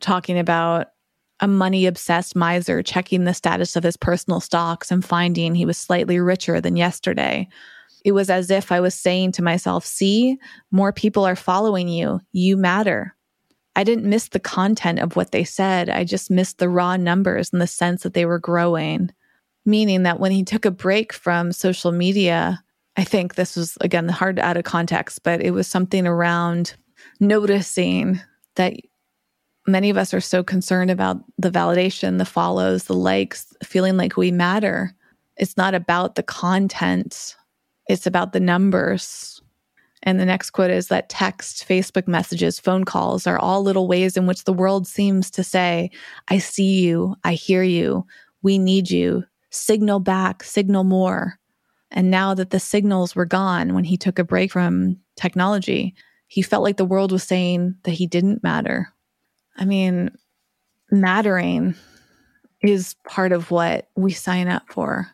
[0.00, 0.92] talking about
[1.40, 5.78] a money obsessed miser checking the status of his personal stocks and finding he was
[5.78, 7.48] slightly richer than yesterday.
[8.04, 10.38] It was as if I was saying to myself, See,
[10.70, 12.20] more people are following you.
[12.32, 13.14] You matter.
[13.76, 15.88] I didn't miss the content of what they said.
[15.88, 19.10] I just missed the raw numbers and the sense that they were growing.
[19.64, 22.62] Meaning that when he took a break from social media,
[22.96, 26.74] I think this was, again, hard out of context, but it was something around
[27.20, 28.20] noticing
[28.56, 28.74] that
[29.72, 34.16] many of us are so concerned about the validation, the follows, the likes, feeling like
[34.16, 34.94] we matter.
[35.36, 37.36] It's not about the content,
[37.88, 39.40] it's about the numbers.
[40.02, 44.16] And the next quote is that text, Facebook messages, phone calls are all little ways
[44.16, 45.90] in which the world seems to say,
[46.28, 48.06] I see you, I hear you,
[48.42, 51.38] we need you, signal back, signal more.
[51.90, 55.94] And now that the signals were gone when he took a break from technology,
[56.28, 58.88] he felt like the world was saying that he didn't matter,
[59.56, 60.10] I mean,
[60.90, 61.74] mattering
[62.62, 65.10] is part of what we sign up for.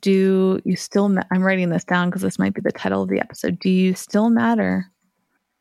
[0.00, 3.08] Do you still, ma- I'm writing this down because this might be the title of
[3.08, 3.58] the episode.
[3.58, 4.90] Do you still matter?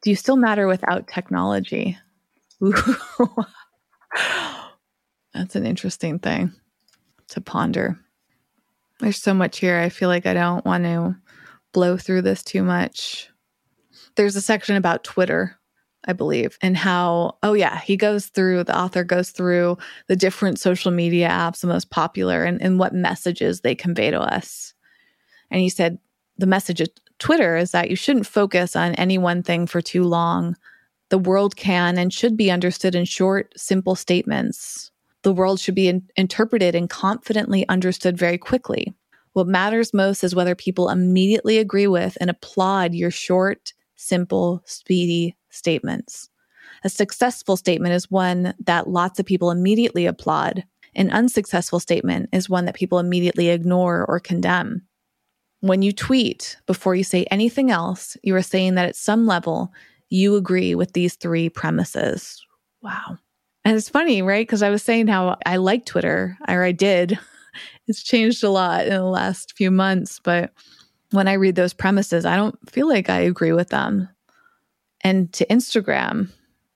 [0.03, 1.97] Do you still matter without technology?
[5.33, 6.53] That's an interesting thing
[7.29, 7.97] to ponder.
[8.99, 9.79] There's so much here.
[9.79, 11.15] I feel like I don't want to
[11.71, 13.29] blow through this too much.
[14.15, 15.57] There's a section about Twitter
[16.05, 19.77] I believe, and how, oh, yeah, he goes through, the author goes through
[20.07, 24.19] the different social media apps, the most popular, and, and what messages they convey to
[24.19, 24.73] us.
[25.51, 25.99] And he said,
[26.37, 26.89] the message of
[27.19, 30.55] Twitter is that you shouldn't focus on any one thing for too long.
[31.09, 34.91] The world can and should be understood in short, simple statements.
[35.21, 38.91] The world should be in- interpreted and confidently understood very quickly.
[39.33, 45.37] What matters most is whether people immediately agree with and applaud your short, simple, speedy
[45.51, 46.29] statements.
[46.83, 50.63] A successful statement is one that lots of people immediately applaud.
[50.95, 54.81] An unsuccessful statement is one that people immediately ignore or condemn.
[55.59, 59.71] When you tweet, before you say anything else, you are saying that at some level,
[60.09, 62.43] you agree with these three premises.
[62.81, 63.17] Wow.
[63.63, 64.45] And it's funny, right?
[64.45, 67.17] Because I was saying how I like Twitter, or I did.
[67.87, 70.53] It's changed a lot in the last few months, but
[71.09, 74.07] when I read those premises, I don't feel like I agree with them
[75.03, 76.29] and to Instagram,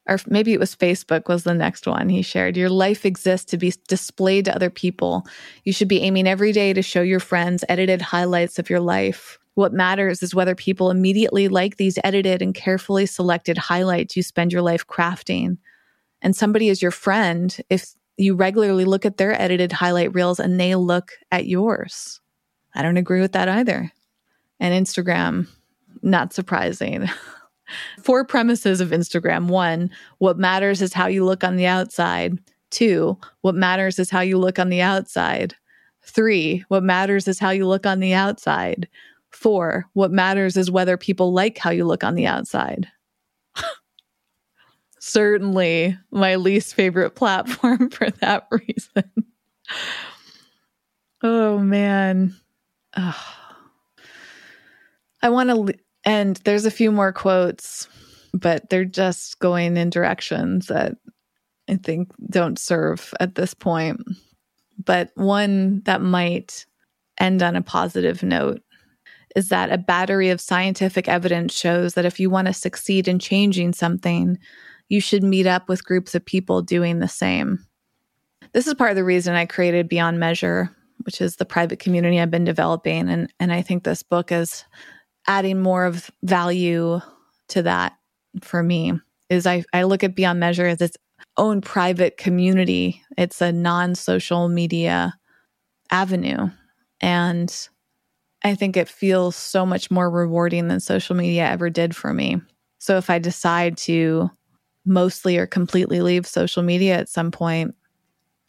[0.07, 2.57] or maybe it was Facebook was the next one he shared.
[2.57, 5.25] Your life exists to be displayed to other people.
[5.63, 9.39] You should be aiming every day to show your friends edited highlights of your life.
[9.55, 14.51] What matters is whether people immediately like these edited and carefully selected highlights you spend
[14.51, 15.57] your life crafting.
[16.21, 20.59] And somebody is your friend if you regularly look at their edited highlight reels and
[20.59, 22.19] they look at yours.
[22.73, 23.91] I don't agree with that either.
[24.59, 25.47] And Instagram,
[26.01, 27.09] not surprising.
[28.01, 29.47] Four premises of Instagram.
[29.47, 29.89] One,
[30.19, 32.39] what matters is how you look on the outside.
[32.71, 35.55] Two, what matters is how you look on the outside.
[36.03, 38.87] Three, what matters is how you look on the outside.
[39.31, 42.87] Four, what matters is whether people like how you look on the outside.
[44.99, 49.11] Certainly my least favorite platform for that reason.
[51.23, 52.35] oh, man.
[52.95, 53.13] I
[55.29, 55.73] want to
[56.05, 56.41] end.
[56.45, 57.87] There's a few more quotes,
[58.33, 60.95] but they're just going in directions that
[61.69, 64.01] I think don't serve at this point.
[64.83, 66.65] But one that might
[67.17, 68.61] end on a positive note
[69.35, 73.19] is that a battery of scientific evidence shows that if you want to succeed in
[73.19, 74.37] changing something,
[74.89, 77.65] you should meet up with groups of people doing the same.
[78.53, 80.69] This is part of the reason I created Beyond Measure,
[81.03, 83.09] which is the private community I've been developing.
[83.09, 84.63] And, and I think this book is
[85.27, 86.99] adding more of value
[87.49, 87.97] to that
[88.41, 88.93] for me.
[89.29, 90.97] Is I, I look at Beyond Measure as its
[91.37, 93.01] own private community.
[93.17, 95.17] It's a non-social media
[95.91, 96.49] avenue.
[97.01, 97.67] And
[98.43, 102.39] I think it feels so much more rewarding than social media ever did for me.
[102.77, 104.29] So if I decide to
[104.85, 107.73] mostly or completely leave social media at some point,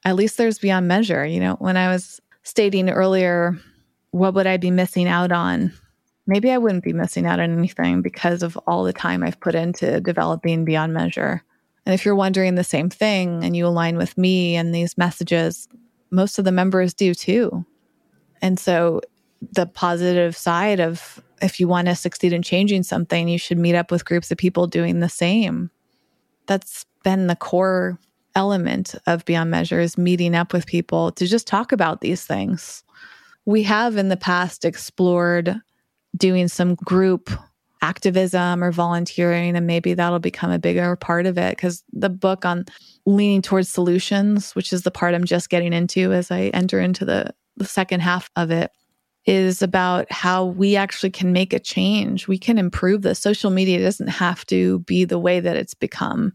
[0.05, 1.25] at least there's beyond measure.
[1.25, 3.59] You know, when I was stating earlier,
[4.11, 5.73] what would I be missing out on?
[6.27, 9.55] Maybe I wouldn't be missing out on anything because of all the time I've put
[9.55, 11.43] into developing beyond measure.
[11.85, 15.69] And if you're wondering the same thing and you align with me and these messages,
[16.11, 17.65] most of the members do too.
[18.43, 19.01] And so
[19.53, 23.75] the positive side of if you want to succeed in changing something, you should meet
[23.75, 25.71] up with groups of people doing the same.
[26.47, 27.99] That's been the core
[28.35, 32.83] element of Beyond Measure is meeting up with people to just talk about these things.
[33.45, 35.61] We have in the past explored
[36.17, 37.31] doing some group
[37.83, 42.45] activism or volunteering, and maybe that'll become a bigger part of it because the book
[42.45, 42.65] on
[43.05, 47.05] leaning towards solutions, which is the part I'm just getting into as I enter into
[47.05, 48.71] the, the second half of it,
[49.27, 52.29] is about how we actually can make a change.
[52.29, 53.19] We can improve this.
[53.19, 56.33] Social media doesn't have to be the way that it's become.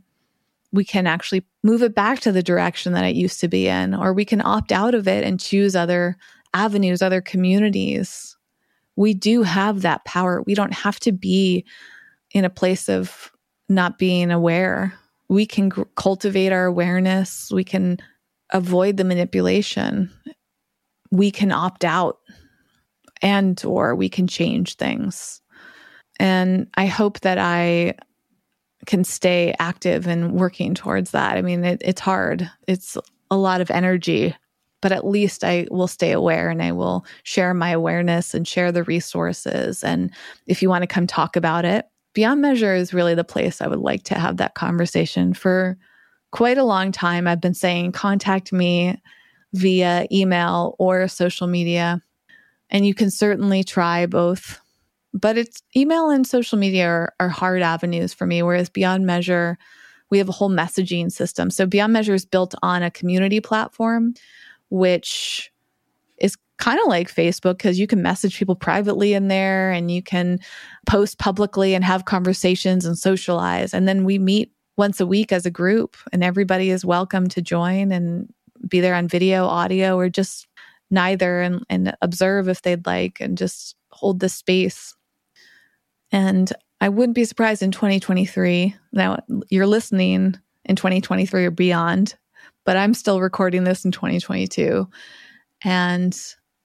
[0.74, 3.94] We can actually move it back to the direction that it used to be in,
[3.94, 6.18] or we can opt out of it and choose other
[6.54, 8.38] avenues, other communities.
[8.96, 10.44] We do have that power.
[10.46, 11.66] We don't have to be
[12.34, 13.32] in a place of
[13.70, 14.94] not being aware.
[15.30, 17.50] We can g- cultivate our awareness.
[17.52, 17.98] We can
[18.52, 20.12] avoid the manipulation.
[21.12, 22.20] We can opt out
[23.22, 25.42] and or we can change things.
[26.20, 27.96] And I hope that I
[28.86, 31.38] can stay active and working towards that.
[31.38, 32.50] I mean, it, it's hard.
[32.68, 32.98] It's
[33.30, 34.36] a lot of energy,
[34.82, 38.72] but at least I will stay aware and I will share my awareness and share
[38.72, 39.84] the resources.
[39.84, 40.12] And
[40.48, 43.68] if you want to come talk about it, Beyond Measure is really the place I
[43.68, 45.34] would like to have that conversation.
[45.34, 45.78] For
[46.32, 49.02] quite a long time, I've been saying contact me
[49.54, 52.02] via email or social media.
[52.70, 54.60] And you can certainly try both.
[55.14, 59.58] But it's email and social media are, are hard avenues for me, whereas Beyond Measure,
[60.10, 61.50] we have a whole messaging system.
[61.50, 64.14] So Beyond Measure is built on a community platform,
[64.72, 65.52] which
[66.18, 70.02] is kind of like Facebook because you can message people privately in there and you
[70.02, 70.40] can
[70.88, 73.74] post publicly and have conversations and socialize.
[73.74, 77.42] And then we meet once a week as a group, and everybody is welcome to
[77.42, 78.34] join and
[78.68, 80.48] be there on video, audio, or just
[80.90, 84.96] neither and, and observe if they'd like and just hold the space.
[86.12, 88.76] And I wouldn't be surprised in 2023.
[88.94, 89.20] Now
[89.50, 90.36] you're listening
[90.66, 92.16] in 2023 or beyond,
[92.66, 94.88] but I'm still recording this in 2022.
[95.64, 96.18] And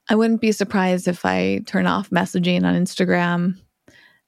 [0.08, 3.58] I wouldn't be surprised if I turn off messaging on Instagram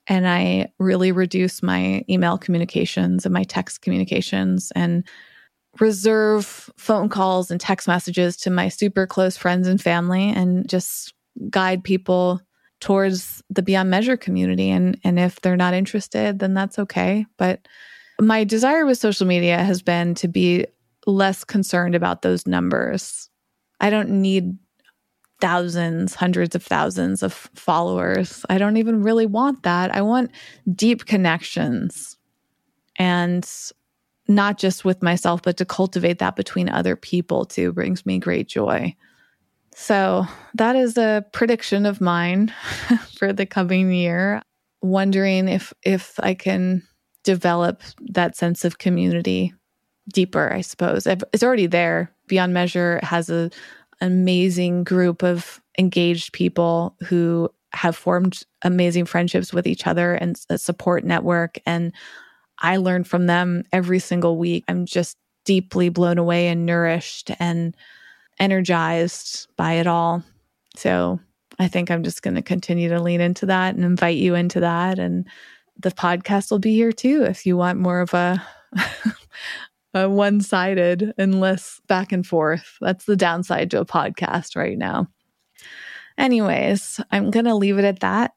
[0.08, 5.06] and I really reduce my email communications and my text communications and
[5.80, 11.14] reserve phone calls and text messages to my super close friends and family and just
[11.50, 12.40] guide people
[12.80, 17.66] towards the beyond measure community and and if they're not interested then that's okay but
[18.20, 20.64] my desire with social media has been to be
[21.08, 23.28] less concerned about those numbers
[23.80, 24.56] i don't need
[25.40, 30.30] thousands hundreds of thousands of followers i don't even really want that i want
[30.74, 32.16] deep connections
[32.96, 33.48] and
[34.28, 38.46] not just with myself, but to cultivate that between other people too brings me great
[38.46, 38.94] joy.
[39.74, 42.52] So that is a prediction of mine
[43.18, 44.42] for the coming year.
[44.82, 46.82] Wondering if if I can
[47.24, 47.82] develop
[48.12, 49.52] that sense of community
[50.08, 51.06] deeper, I suppose.
[51.06, 52.12] It's already there.
[52.26, 53.50] Beyond Measure has a,
[54.00, 60.40] an amazing group of engaged people who have formed amazing friendships with each other and
[60.48, 61.92] a support network and
[62.60, 64.64] I learn from them every single week.
[64.68, 67.76] I'm just deeply blown away and nourished and
[68.40, 70.22] energized by it all.
[70.76, 71.20] So
[71.58, 74.60] I think I'm just going to continue to lean into that and invite you into
[74.60, 74.98] that.
[74.98, 75.26] And
[75.78, 78.42] the podcast will be here too if you want more of a,
[79.94, 82.76] a one sided and less back and forth.
[82.80, 85.08] That's the downside to a podcast right now.
[86.16, 88.32] Anyways, I'm going to leave it at that.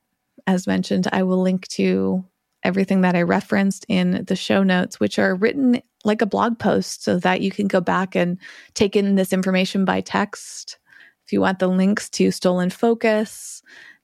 [0.48, 2.24] As mentioned, I will link to
[2.64, 7.04] everything that I referenced in the show notes, which are written like a blog post
[7.04, 8.38] so that you can go back and
[8.74, 10.78] take in this information by text.
[11.26, 13.62] If you want the links to Stolen Focus,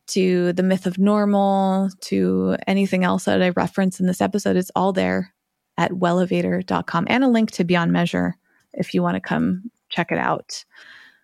[0.08, 4.72] to the myth of normal, to anything else that I reference in this episode, it's
[4.76, 5.34] all there
[5.78, 8.36] at wellevatr.com and a link to Beyond Measure
[8.74, 10.64] if you want to come check it out.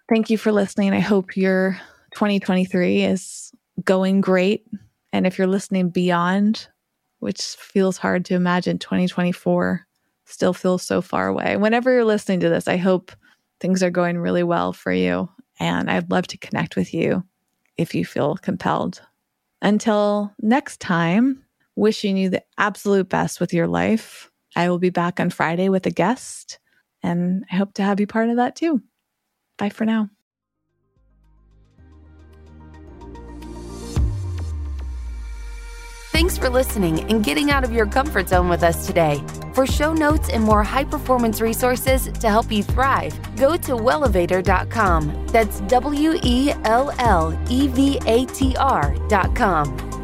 [0.09, 0.93] Thank you for listening.
[0.93, 1.79] I hope your
[2.13, 3.51] 2023 is
[3.83, 4.65] going great.
[5.11, 6.67] And if you're listening beyond,
[7.19, 9.85] which feels hard to imagine, 2024
[10.25, 11.57] still feels so far away.
[11.57, 13.11] Whenever you're listening to this, I hope
[13.59, 15.29] things are going really well for you.
[15.59, 17.23] And I'd love to connect with you
[17.77, 19.01] if you feel compelled.
[19.61, 21.43] Until next time,
[21.75, 24.29] wishing you the absolute best with your life.
[24.55, 26.59] I will be back on Friday with a guest,
[27.01, 28.81] and I hope to have you part of that too.
[29.57, 30.09] Bye for now.
[36.13, 39.21] Thanks for listening and getting out of your comfort zone with us today.
[39.53, 45.27] For show notes and more high performance resources to help you thrive, go to wellevatr.com.
[45.27, 50.02] That's W E L L E V A T R.com.